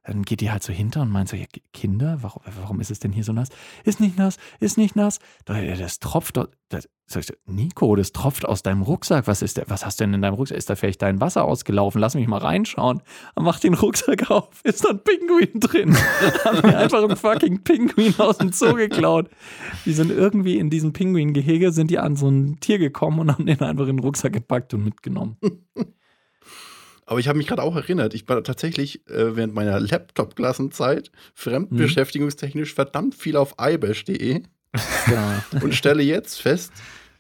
[0.05, 3.01] Dann geht die halt so hinter und meint so, ja, Kinder, warum, warum ist es
[3.01, 3.49] denn hier so nass?
[3.85, 5.19] Ist nicht nass, ist nicht nass.
[5.45, 9.27] Das tropft dort, das, Sag ich, Nico, das tropft aus deinem Rucksack.
[9.27, 9.65] Was ist der?
[9.71, 10.59] Was hast du denn in deinem Rucksack?
[10.59, 12.03] Ist da vielleicht dein Wasser ausgelaufen?
[12.03, 13.01] Lass mich mal reinschauen.
[13.35, 15.97] Er macht den Rucksack auf, ist da ein Pinguin drin.
[16.45, 19.31] Haben mir einfach einen fucking Pinguin aus dem Zoo geklaut.
[19.87, 23.47] Die sind irgendwie in diesem Pinguingehege, sind die an so ein Tier gekommen und haben
[23.47, 25.39] den einfach in den Rucksack gepackt und mitgenommen.
[27.07, 32.75] Aber ich habe mich gerade auch erinnert, ich war tatsächlich äh, während meiner Laptop-Klassenzeit fremdbeschäftigungstechnisch
[32.75, 34.43] verdammt viel auf ibash.de
[35.11, 35.43] Ja.
[35.63, 36.71] und stelle jetzt fest,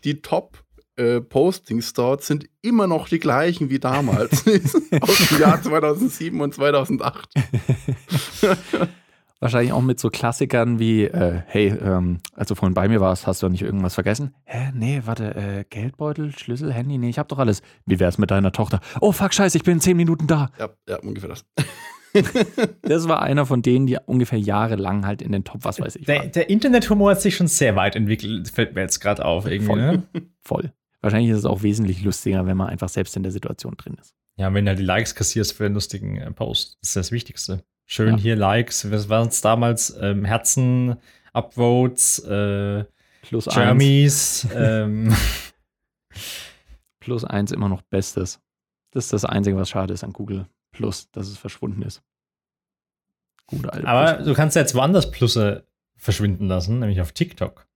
[0.05, 0.64] die Top
[0.96, 4.44] äh, Postings dort sind immer noch die gleichen wie damals
[5.01, 7.28] aus dem Jahr 2007 und 2008.
[9.40, 13.28] Wahrscheinlich auch mit so Klassikern wie, äh, hey, ähm, als du vorhin bei mir warst,
[13.28, 14.34] hast du nicht irgendwas vergessen?
[14.44, 17.62] Hä, nee, warte, äh, Geldbeutel, Schlüssel, Handy, nee, ich hab doch alles.
[17.86, 18.80] Wie wär's mit deiner Tochter?
[19.01, 20.51] Oh, fuck, scheiße, ich bin in zehn Minuten da.
[20.59, 21.44] Ja, ja, ungefähr das.
[22.82, 26.06] Das war einer von denen, die ungefähr jahrelang halt in den Top, was weiß ich,
[26.06, 29.46] Der, der Internethumor hat sich schon sehr weit entwickelt, fällt mir jetzt gerade auf.
[29.46, 29.78] Irgendwie, Voll.
[29.80, 30.02] ne?
[30.42, 30.72] Voll.
[31.00, 34.14] Wahrscheinlich ist es auch wesentlich lustiger, wenn man einfach selbst in der Situation drin ist.
[34.36, 36.78] Ja, wenn du halt die Likes kassierst für einen lustigen äh, Post.
[36.80, 37.62] Das ist das Wichtigste.
[37.86, 38.16] Schön Ja.
[38.18, 38.90] hier Likes.
[38.90, 39.96] Was waren es damals?
[40.00, 40.96] Ähm, Herzen,
[41.32, 42.84] Upvotes, äh,
[43.22, 44.46] Plus eins, Jeremys.
[44.54, 45.14] ähm,
[47.00, 48.40] plus eins immer noch Bestes.
[48.92, 50.46] Das ist das Einzige, was schade ist an Google
[50.79, 52.05] Plus, dass es verschwunden ist.
[53.49, 54.29] Gute alte aber Plus.
[54.29, 55.66] du kannst jetzt woanders Plusse
[55.97, 57.66] verschwinden lassen, nämlich auf TikTok,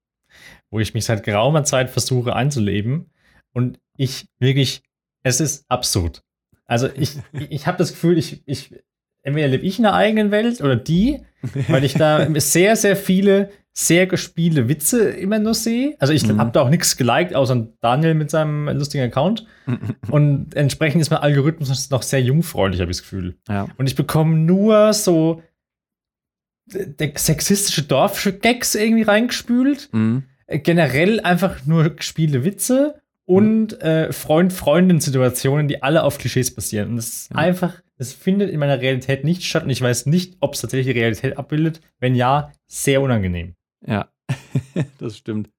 [0.71, 3.11] wo ich mich seit geraumer Zeit versuche einzuleben.
[3.53, 4.85] Und ich wirklich,
[5.25, 6.23] es ist absurd.
[6.65, 7.17] Also ich,
[7.51, 8.73] ich habe das Gefühl, ich, ich,
[9.23, 11.25] entweder lebe ich in einer eigenen Welt oder die,
[11.67, 15.97] weil ich da sehr, sehr viele sehr gespielte Witze immer nur sehe.
[15.99, 16.39] Also ich Mhm.
[16.39, 19.47] habe da auch nichts geliked, außer Daniel mit seinem lustigen Account.
[20.11, 23.37] Und entsprechend ist mein Algorithmus noch sehr jungfräulich, habe ich das Gefühl.
[23.49, 23.69] ja.
[23.79, 25.43] Und ich bekomme nur so
[26.69, 29.89] sexistische Dorfgags irgendwie reingespült.
[29.93, 30.25] Mhm.
[30.47, 36.91] Äh, Generell einfach nur gespielte Witze und äh, Freund-Freundin-Situationen, die alle auf Klischees basieren.
[36.91, 37.37] Und das ist Ja.
[37.39, 40.93] einfach, das findet in meiner Realität nicht statt und ich weiß nicht, ob es tatsächlich
[40.95, 41.81] die Realität abbildet.
[42.01, 43.55] Wenn ja, sehr unangenehm.
[43.87, 44.09] Ja,
[44.99, 45.51] das stimmt.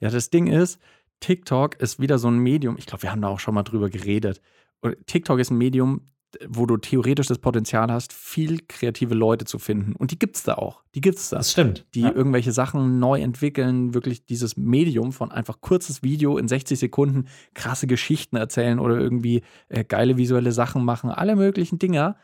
[0.00, 0.80] Ja, das Ding ist,
[1.20, 3.90] TikTok ist wieder so ein Medium, ich glaube, wir haben da auch schon mal drüber
[3.90, 4.40] geredet.
[4.80, 6.12] Und TikTok ist ein Medium,
[6.48, 9.94] wo du theoretisch das Potenzial hast, viel kreative Leute zu finden.
[9.94, 10.82] Und die gibt's da auch.
[10.94, 11.38] Die gibt's da.
[11.38, 11.86] Das stimmt.
[11.94, 12.12] Die ja.
[12.12, 17.86] irgendwelche Sachen neu entwickeln, wirklich dieses Medium von einfach kurzes Video in 60 Sekunden, krasse
[17.86, 22.16] Geschichten erzählen oder irgendwie äh, geile visuelle Sachen machen, alle möglichen Dinger.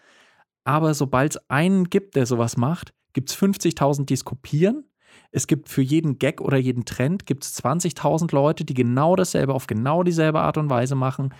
[0.65, 4.85] Aber sobald es einen gibt, der sowas macht, gibt es 50.000, die es kopieren.
[5.33, 9.55] Es gibt für jeden Gag oder jeden Trend gibt es 20.000 Leute, die genau dasselbe
[9.55, 11.35] auf genau dieselbe Art und Weise machen.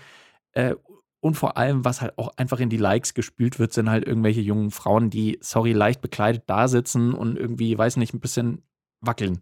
[0.53, 0.75] Äh,
[1.19, 4.41] und vor allem, was halt auch einfach in die Likes gespült wird, sind halt irgendwelche
[4.41, 8.63] jungen Frauen, die, sorry, leicht bekleidet da sitzen und irgendwie, weiß nicht, ein bisschen
[9.01, 9.41] wackeln.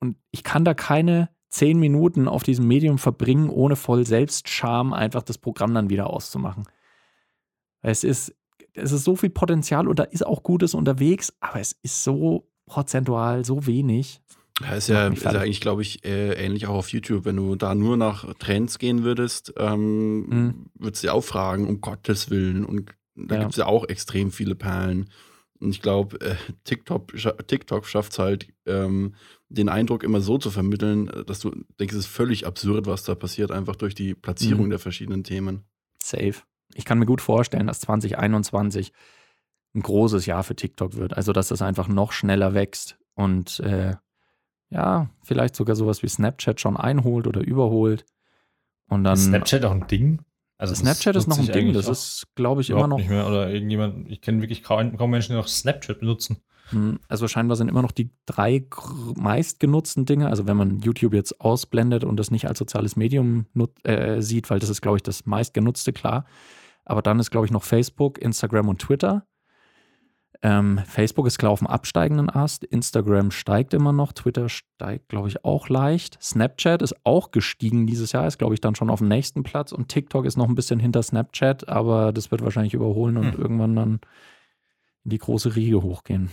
[0.00, 5.22] Und- ich kann da keine zehn Minuten auf diesem Medium verbringen, ohne voll Selbstscham einfach
[5.22, 6.64] das Programm dann wieder auszumachen.
[7.82, 8.34] Es ist,
[8.72, 12.48] es ist so viel Potenzial und da ist auch Gutes unterwegs, aber es ist so
[12.66, 14.20] prozentual so wenig.
[14.60, 17.24] Ja, ist ja, ist ja eigentlich, glaube ich, äh, ähnlich auch auf YouTube.
[17.24, 20.66] Wenn du da nur nach Trends gehen würdest, ähm, Mhm.
[20.74, 22.64] würdest du ja auch fragen, um Gottes Willen.
[22.64, 23.40] Und da Ja.
[23.40, 25.10] gibt es ja auch extrem viele Perlen.
[25.60, 27.12] Und ich glaube, äh, TikTok,
[27.48, 29.14] TikTok schafft es halt, ähm,
[29.48, 31.50] den Eindruck immer so zu vermitteln, dass du
[31.80, 34.70] denkst, es ist völlig absurd, was da passiert, einfach durch die Platzierung Mhm.
[34.70, 35.64] der verschiedenen Themen.
[35.98, 36.34] Safe.
[36.74, 38.92] Ich kann mir gut vorstellen, dass 2021
[39.74, 41.16] ein großes Jahr für TikTok wird.
[41.16, 43.94] Also, dass das einfach noch schneller wächst und äh,
[44.70, 48.04] ja, vielleicht sogar sowas wie Snapchat schon einholt oder überholt.
[48.88, 49.14] Und dann.
[49.14, 50.20] ist Snapchat auch ein Ding?
[50.56, 51.72] Also Snapchat ist noch ein Ding.
[51.72, 52.98] Das ist, glaube ich, immer noch.
[52.98, 53.26] nicht mehr.
[53.26, 56.38] Oder irgendjemand, ich kenne wirklich kaum, kaum Menschen, die noch Snapchat benutzen.
[56.70, 58.64] Hm, Also scheinbar sind immer noch die drei
[59.16, 60.28] meistgenutzten Dinge.
[60.28, 63.46] Also wenn man YouTube jetzt ausblendet und das nicht als soziales Medium
[63.82, 66.24] äh, sieht, weil das ist, glaube ich, das meistgenutzte, klar.
[66.84, 69.26] Aber dann ist, glaube ich, noch Facebook, Instagram und Twitter.
[70.44, 72.64] Ähm, Facebook ist klar auf dem absteigenden Ast.
[72.64, 74.12] Instagram steigt immer noch.
[74.12, 76.18] Twitter steigt, glaube ich, auch leicht.
[76.22, 79.72] Snapchat ist auch gestiegen dieses Jahr, ist, glaube ich, dann schon auf dem nächsten Platz.
[79.72, 83.40] Und TikTok ist noch ein bisschen hinter Snapchat, aber das wird wahrscheinlich überholen und Hm.
[83.40, 84.00] irgendwann dann
[85.04, 86.28] in die große Riege hochgehen.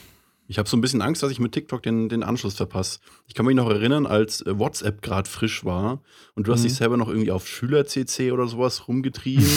[0.52, 3.00] Ich habe so ein bisschen Angst, dass ich mit TikTok den, den Anschluss verpasse.
[3.26, 6.02] Ich kann mich noch erinnern, als äh, WhatsApp gerade frisch war
[6.36, 6.64] und du hast Mhm.
[6.68, 9.48] dich selber noch irgendwie auf Schüler-CC oder sowas rumgetrieben.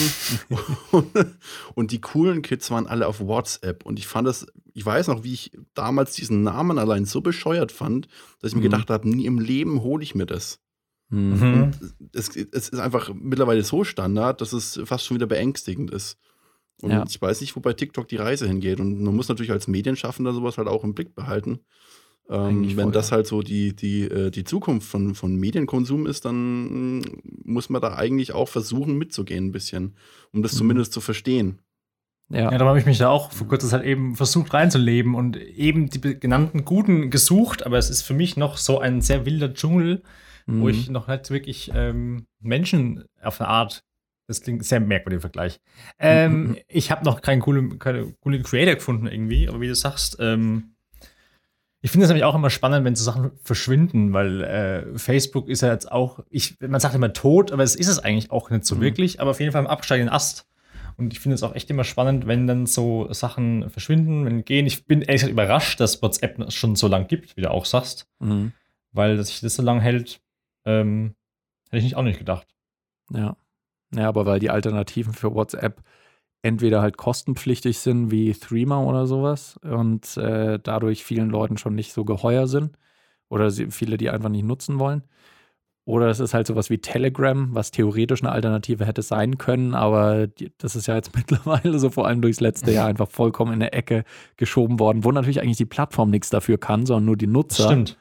[0.93, 1.07] und,
[1.75, 3.85] und die coolen Kids waren alle auf WhatsApp.
[3.85, 7.73] Und ich fand das, ich weiß noch, wie ich damals diesen Namen allein so bescheuert
[7.73, 8.07] fand,
[8.41, 8.71] dass ich mir Mhm.
[8.71, 10.61] gedacht habe, nie im Leben hole ich mir das.
[11.11, 11.31] Hm.
[11.31, 11.71] Mhm.
[12.13, 16.19] Es, es ist einfach mittlerweile so Standard, dass es fast schon wieder beängstigend ist.
[16.83, 17.05] Und Ja.
[17.09, 18.81] ich weiß nicht, wo bei TikTok die Reise hingeht.
[18.81, 21.61] Und man muss natürlich als Medienschaffender sowas halt auch im Blick behalten.
[22.31, 26.99] Ähm, wenn das halt so die, die, äh, die Zukunft von, von Medienkonsum ist, dann
[26.99, 27.03] mm,
[27.45, 29.95] muss man da eigentlich auch versuchen mitzugehen ein bisschen,
[30.33, 30.59] um das mhm.
[30.59, 31.59] zumindest zu verstehen.
[32.31, 35.37] Ja, ja da habe ich mich da auch vor kurzem halt eben versucht reinzuleben und
[35.37, 39.53] eben die genannten Guten gesucht, aber es ist für mich noch so ein sehr wilder
[39.53, 40.03] Dschungel,
[40.47, 40.63] mhm.
[40.63, 43.85] wo ich noch nicht wirklich ähm, Menschen auf eine Art
[44.27, 45.61] das klingt sehr merkwürdig im Vergleich.
[45.99, 46.59] Ähm, mhm.
[46.69, 50.75] Ich habe noch keinen coolen, keine coole Creator gefunden irgendwie, aber wie du sagst, ähm,
[51.85, 55.61] ich finde es nämlich auch immer spannend, wenn so Sachen verschwinden, weil äh, Facebook ist
[55.61, 58.65] ja jetzt auch, ich, man sagt immer tot, aber es ist es eigentlich auch nicht
[58.65, 58.81] so mhm.
[58.81, 60.49] wirklich, aber auf jeden Fall im absteigenden Ast.
[60.97, 64.65] Und ich finde es auch echt immer spannend, wenn dann so Sachen verschwinden, wenn gehen.
[64.65, 68.09] Ich bin ehrlich gesagt überrascht, dass WhatsApp schon so lang gibt, wie du auch sagst.
[68.19, 68.53] Mhm.
[68.93, 70.23] Weil, dass sich das so lange hält,
[70.65, 71.15] ähm,
[71.67, 72.47] hätte ich nicht auch nicht gedacht.
[73.13, 73.37] Ja.
[73.93, 75.83] Ja, aber weil die Alternativen für WhatsApp
[76.43, 81.93] entweder halt kostenpflichtig sind wie Threema oder sowas und äh, dadurch vielen Leuten schon nicht
[81.95, 82.77] so geheuer sind
[83.31, 85.03] oder sie, viele die einfach nicht nutzen wollen.
[85.87, 90.27] Oder es ist halt sowas wie Telegram, was theoretisch eine Alternative hätte sein können, aber
[90.27, 93.61] die, das ist ja jetzt mittlerweile so vor allem durchs letzte Jahr einfach vollkommen in
[93.61, 94.05] der Ecke
[94.37, 97.65] geschoben worden, wo natürlich eigentlich die Plattform nichts dafür kann, sondern nur die Nutzer.
[97.65, 97.99] Stimmt.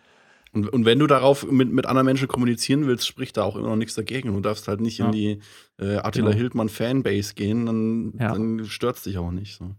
[0.53, 3.69] Und, und wenn du darauf mit, mit anderen Menschen kommunizieren willst, spricht da auch immer
[3.69, 4.33] noch nichts dagegen.
[4.33, 5.07] Du darfst halt nicht ja.
[5.07, 5.39] in die
[5.79, 6.37] äh, Attila genau.
[6.37, 8.31] Hildmann Fanbase gehen, dann, ja.
[8.33, 9.57] dann stört es dich auch nicht.
[9.57, 9.75] So.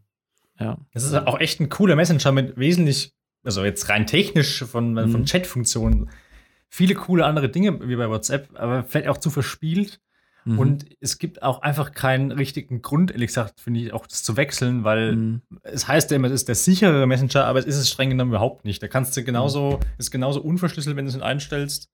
[0.58, 0.78] Ja.
[0.92, 3.12] Das ist auch echt ein cooler Messenger mit wesentlich,
[3.44, 5.10] also jetzt rein technisch von, mhm.
[5.10, 6.10] von Chat-Funktionen,
[6.68, 10.00] viele coole andere Dinge wie bei WhatsApp, aber vielleicht auch zu verspielt.
[10.44, 10.58] Mhm.
[10.58, 14.36] Und es gibt auch einfach keinen richtigen Grund, ehrlich gesagt, finde ich, auch das zu
[14.36, 15.42] wechseln, weil mhm.
[15.62, 18.30] es heißt ja immer, es ist der sichere Messenger, aber es ist es streng genommen
[18.30, 18.82] überhaupt nicht.
[18.82, 19.86] Da kannst du genauso, mhm.
[19.98, 21.90] ist genauso unverschlüsselt, wenn du es einstellst,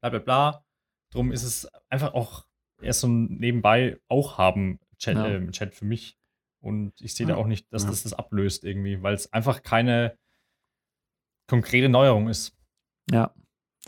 [0.00, 0.64] bla bla bla.
[1.12, 2.46] Drum ist es einfach auch
[2.80, 5.26] erst so ein nebenbei auch haben Chat, ja.
[5.26, 6.16] äh, Chat für mich.
[6.62, 7.34] Und ich sehe ja.
[7.34, 7.90] da auch nicht, dass ja.
[7.90, 10.16] das das ablöst irgendwie, weil es einfach keine
[11.48, 12.56] konkrete Neuerung ist.
[13.10, 13.34] Ja,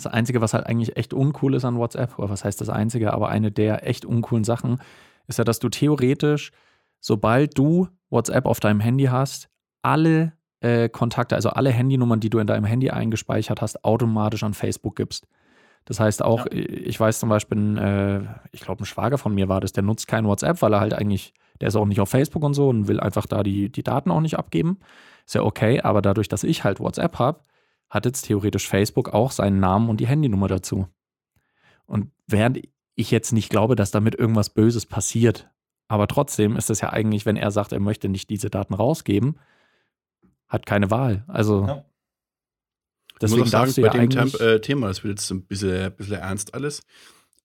[0.04, 3.12] das Einzige, was halt eigentlich echt uncool ist an WhatsApp, oder was heißt das Einzige,
[3.12, 4.78] aber eine der echt uncoolen Sachen,
[5.26, 6.52] ist ja, dass du theoretisch,
[7.00, 9.48] sobald du WhatsApp auf deinem Handy hast,
[9.82, 14.54] alle äh, Kontakte, also alle Handynummern, die du in deinem Handy eingespeichert hast, automatisch an
[14.54, 15.26] Facebook gibst.
[15.84, 16.52] Das heißt auch, ja.
[16.52, 18.20] ich weiß zum Beispiel, äh,
[18.52, 20.94] ich glaube, ein Schwager von mir war das, der nutzt kein WhatsApp, weil er halt
[20.94, 23.82] eigentlich, der ist auch nicht auf Facebook und so und will einfach da die, die
[23.82, 24.78] Daten auch nicht abgeben.
[25.26, 27.40] Ist ja okay, aber dadurch, dass ich halt WhatsApp habe,
[27.92, 30.88] hat jetzt theoretisch Facebook auch seinen Namen und die Handynummer dazu.
[31.84, 32.58] Und während
[32.94, 35.50] ich jetzt nicht glaube, dass damit irgendwas Böses passiert,
[35.88, 39.38] aber trotzdem ist es ja eigentlich, wenn er sagt, er möchte nicht diese Daten rausgeben,
[40.48, 41.22] hat keine Wahl.
[41.28, 41.84] Also ja.
[43.20, 45.42] deswegen ich muss auch sagen, bei ja dem Temp äh, Thema, das wird jetzt ein
[45.42, 46.86] bisschen, ein bisschen ernst alles,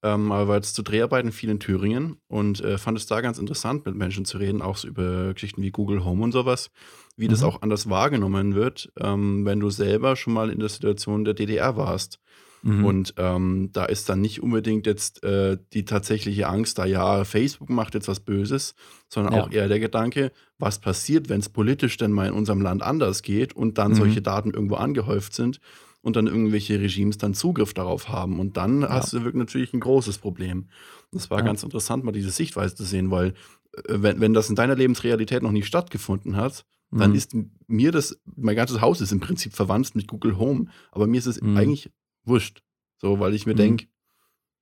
[0.04, 3.39] ähm, aber war jetzt zu Dreharbeiten viel in Thüringen und äh, fand es da ganz
[3.39, 6.70] interessant, mit Menschen zu reden, auch so über Geschichten wie Google Home und sowas,
[7.16, 7.32] wie mhm.
[7.32, 11.34] das auch anders wahrgenommen wird, ähm, wenn du selber schon mal in der Situation der
[11.34, 12.20] DDR warst.
[12.62, 12.86] Mhm.
[12.86, 17.70] Und ähm, da ist dann nicht unbedingt jetzt äh, die tatsächliche Angst da, ja, Facebook
[17.70, 18.76] macht jetzt was Böses,
[19.10, 19.43] sondern ja.
[19.43, 23.22] auch eher der Gedanke, was passiert, wenn es politisch denn mal in unserem Land anders
[23.22, 23.95] geht und dann mhm.
[23.95, 25.60] solche Daten irgendwo angehäuft sind
[26.08, 28.39] und dann irgendwelche Regimes dann Zugriff darauf haben.
[28.39, 28.89] Und dann ja.
[28.89, 30.70] hast du wirklich natürlich ein großes Problem.
[31.12, 31.43] Das war ja.
[31.45, 33.34] ganz interessant, mal diese Sichtweise zu sehen, weil
[33.74, 36.99] äh, wenn, wenn das in deiner Lebensrealität noch nicht stattgefunden hat, mhm.
[36.99, 37.36] dann ist
[37.68, 41.26] mir das, mein ganzes Haus ist im Prinzip verwandt mit Google Home, aber mir ist
[41.26, 41.58] es mhm.
[41.58, 41.91] eigentlich
[42.24, 42.64] wurscht.
[43.01, 43.58] So, weil ich mir mhm.
[43.58, 43.88] denke,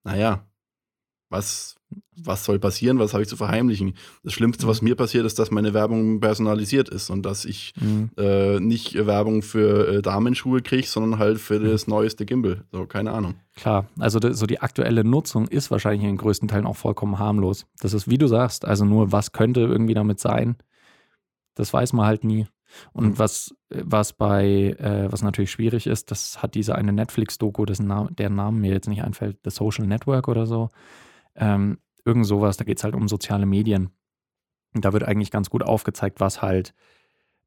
[0.03, 0.47] naja,
[1.29, 1.75] was,
[2.15, 3.93] was soll passieren, was habe ich zu verheimlichen?
[4.23, 4.89] Das Schlimmste, was mhm.
[4.89, 8.11] mir passiert, ist, dass meine Werbung personalisiert ist und dass ich mhm.
[8.17, 11.69] äh, nicht Werbung für äh, Damenschuhe kriege, sondern halt für mhm.
[11.69, 12.63] das neueste Gimbal.
[12.71, 13.35] So, keine Ahnung.
[13.55, 17.65] Klar, also so die aktuelle Nutzung ist wahrscheinlich in den größten Teilen auch vollkommen harmlos.
[17.79, 20.57] Das ist, wie du sagst, also nur, was könnte irgendwie damit sein?
[21.55, 22.47] Das weiß man halt nie.
[22.93, 23.19] Und mhm.
[23.19, 28.29] was, was bei, äh, was natürlich schwierig ist, das hat diese eine Netflix-Doku, Name, der
[28.29, 30.69] Name mir jetzt nicht einfällt, The Social Network oder so.
[31.35, 33.89] Ähm, irgend sowas, da geht es halt um soziale Medien.
[34.73, 36.73] Und da wird eigentlich ganz gut aufgezeigt, was halt,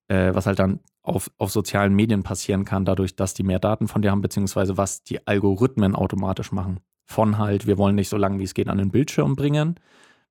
[0.09, 3.89] äh, was halt dann auf, auf sozialen Medien passieren kann, dadurch, dass die mehr Daten
[3.89, 6.81] von dir haben, beziehungsweise was die Algorithmen automatisch machen.
[7.07, 9.79] Von halt, wir wollen nicht so lange wie es geht an den Bildschirm bringen,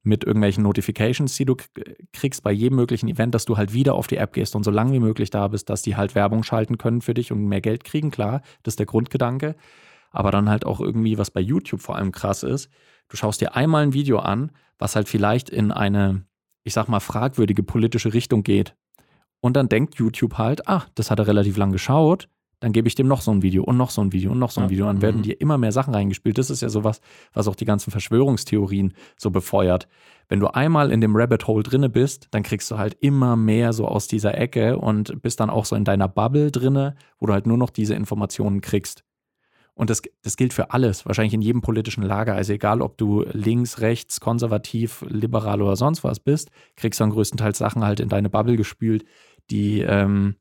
[0.04, 1.56] mit irgendwelchen Notifications, die du
[2.14, 4.72] kriegst bei jedem möglichen Event, dass du halt wieder auf die App gehst und so
[4.72, 7.62] lange wie möglich da bist, dass die halt Werbung schalten können für dich und mehr
[7.62, 9.56] Geld kriegen, klar, das ist der Grundgedanke.
[10.12, 12.70] Aber dann halt auch irgendwie, was bei YouTube vor allem krass ist,
[13.10, 16.24] du schaust dir einmal ein Video an, was halt vielleicht in eine,
[16.64, 18.76] ich sag mal, fragwürdige politische Richtung geht.
[19.40, 22.28] Und dann denkt YouTube halt, ach, das hat er relativ lang geschaut,
[22.60, 24.50] dann gebe ich dem noch so ein Video und noch so ein Video und noch
[24.50, 24.70] so ein.
[24.72, 24.88] Video.
[24.88, 25.24] Dann werden Mhm.
[25.24, 26.40] dir immer mehr Sachen reingespielt.
[26.40, 27.02] Das ist ja sowas,
[27.34, 29.88] was auch die ganzen Verschwörungstheorien so befeuert.
[30.28, 33.74] Wenn du einmal in dem Rabbit Hole drinne bist, dann kriegst du halt immer mehr
[33.74, 37.34] so aus dieser Ecke und bist dann auch so in deiner Bubble drinne, wo du
[37.34, 39.04] halt nur noch diese Informationen kriegst.
[39.78, 42.34] Und das, das gilt für alles, wahrscheinlich in jedem politischen Lager.
[42.34, 47.12] Also egal, ob du links, rechts, konservativ, liberal oder sonst was bist, kriegst du dann
[47.12, 49.06] größtenteils Sachen halt in deine Bubble gespült,
[49.52, 50.36] die, ähm,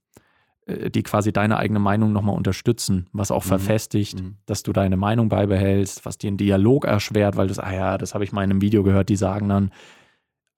[0.65, 3.49] äh, die quasi deine eigene Meinung nochmal unterstützen, was auch Mhm.
[3.49, 4.37] verfestigt, Mhm.
[4.47, 7.99] dass du deine Meinung beibehältst, was dir einen Dialog erschwert, weil du sagst, ah ja,
[7.99, 9.71] das habe ich mal in einem Video gehört, die sagen dann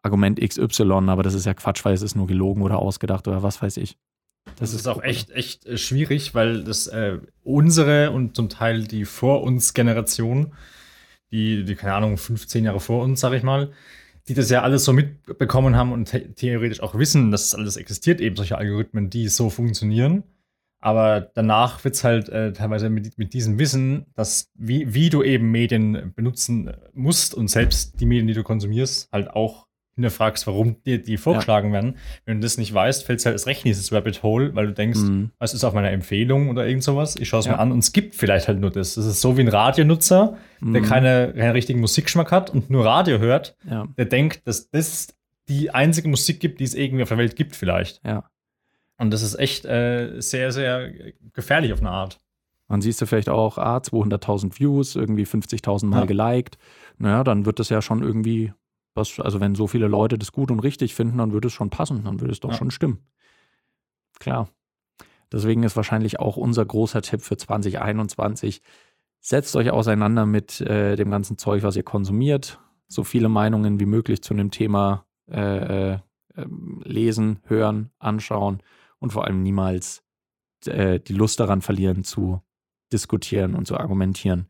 [0.04, 3.42] Argument XY, aber das ist ja Quatsch, weil es ist nur gelogen oder ausgedacht oder
[3.42, 3.98] was weiß ich.
[4.56, 9.04] Das ist auch echt, echt äh, schwierig, weil das äh, unsere und zum Teil die
[9.04, 10.52] vor uns Generation,
[11.30, 13.70] die, die, keine Ahnung, 15 Jahre vor uns, sag ich mal,
[14.28, 17.76] die das ja alles so mitbekommen haben und the theoretisch auch wissen, dass es alles
[17.76, 20.24] existiert, eben solche Algorithmen, die so funktionieren.
[20.80, 25.22] Aber danach wird es halt äh, teilweise mit, mit diesem Wissen, dass wie, wie du
[25.22, 29.67] eben Medien benutzen musst und selbst die Medien, die du konsumierst, halt auch
[29.98, 31.96] hinterfragst, warum dir die vorgeschlagen werden.
[32.24, 34.66] Wenn du das nicht weißt, fällt es halt erst recht in dieses Rabbit Hole, weil
[34.68, 35.30] du denkst, Mhm.
[35.40, 37.16] es ist auf meiner Empfehlung oder irgend sowas.
[37.16, 37.52] Ich schaue es Ja.
[37.52, 38.94] mir an und es gibt vielleicht halt nur das.
[38.94, 40.84] Das ist so wie ein Radionutzer, der Mhm.
[40.84, 45.08] keine, keinen richtigen Musikgeschmack hat und nur Radio hört, Ja, der denkt, dass das
[45.48, 48.00] die einzige Musik gibt, die es irgendwie auf der Welt gibt, vielleicht.
[48.04, 48.24] ja.
[49.00, 50.90] Und das ist echt äh, sehr, sehr
[51.32, 52.18] gefährlich auf eine Art.
[52.68, 56.04] Dann siehst du vielleicht auch, ah, 200.000 Views, irgendwie 50.000 Mal Ja.
[56.04, 56.58] geliked.
[56.98, 58.52] Naja, dann wird das ja schon irgendwie,
[58.98, 61.70] was, also wenn so viele Leute das gut und richtig finden, dann würde es schon
[61.70, 62.56] passen, dann würde es doch Ja.
[62.56, 62.98] schon stimmen.
[64.18, 64.48] Klar.
[65.30, 68.62] Deswegen ist wahrscheinlich auch unser großer Tipp für 2021,
[69.20, 72.60] setzt euch auseinander mit äh, dem ganzen Zeug, was ihr konsumiert.
[72.86, 75.98] So viele Meinungen wie möglich zu einem Thema äh, äh,
[76.36, 78.62] ähm, lesen, hören, anschauen
[78.98, 80.02] und vor allem niemals
[80.66, 82.40] äh, die Lust daran verlieren zu
[82.92, 84.48] diskutieren und zu argumentieren.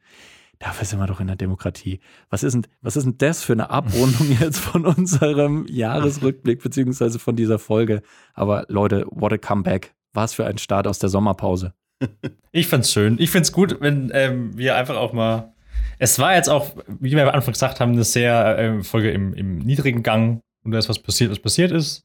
[0.58, 2.00] Dafür sind wir doch in der Demokratie.
[2.30, 7.18] Was ist denn, was ist denn das für eine Abrundung jetzt von unserem Jahresrückblick beziehungsweise
[7.18, 8.02] von dieser Folge?
[8.34, 9.94] Aber Leute, what a comeback.
[10.12, 11.74] Was für ein Start aus der Sommerpause.
[12.50, 13.18] Ich find's schön.
[13.20, 15.52] Ich find's gut, wenn ähm, wir einfach auch mal.
[15.98, 19.34] Es war jetzt auch, wie wir am Anfang gesagt haben, eine sehr ähm, Folge im,
[19.34, 22.04] im niedrigen Gang und da ist was passiert, was passiert ist.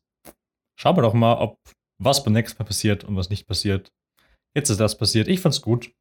[0.75, 1.57] Schauen wir doch mal, ob
[1.97, 3.91] was beim nächsten Mal passiert und was nicht passiert.
[4.55, 5.27] Jetzt ist das passiert.
[5.27, 5.91] Ich fand's gut.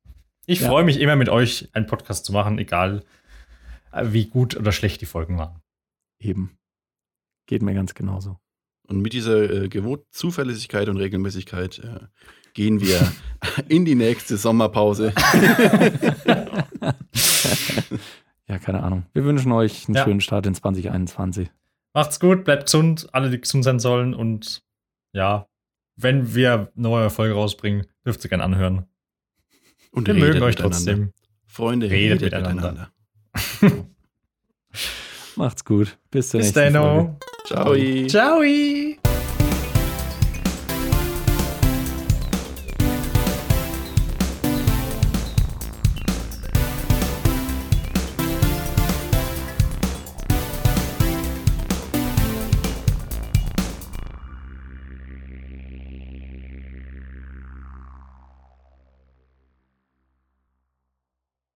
[0.47, 0.69] Ich Ja.
[0.69, 3.05] freue mich immer mit euch einen Podcast zu machen, egal
[3.93, 5.61] äh, wie gut oder schlecht die Folgen waren.
[6.19, 6.59] Eben.
[7.47, 8.39] Geht mir ganz genauso.
[8.89, 12.01] Und mit dieser äh, gewohnten Zuverlässigkeit und Regelmäßigkeit äh,
[12.55, 13.13] gehen wir
[13.69, 15.13] in die nächste Sommerpause.
[18.49, 19.07] Ja, keine Ahnung.
[19.15, 20.05] Wir wünschen euch einen Ja.
[20.05, 21.49] schönen Start in 2021.
[21.95, 24.63] Macht's gut, bleibt gesund, alle, die gesund sein sollen und
[25.15, 25.47] ja,
[25.97, 28.87] wenn wir eine neue Folge rausbringen, dürft ihr gerne anhören.
[29.93, 31.13] Und Wir mögen euch trotzdem.
[31.47, 32.91] Freunde, Redet redet, miteinander.
[33.35, 33.87] miteinander.
[35.37, 35.99] Macht's gut.
[36.11, 36.83] Bis zur Bis nächsten dann.
[36.83, 37.17] Folge.
[37.21, 38.07] oh.
[38.09, 38.41] Ciao.
[38.43, 39.12] Ciao.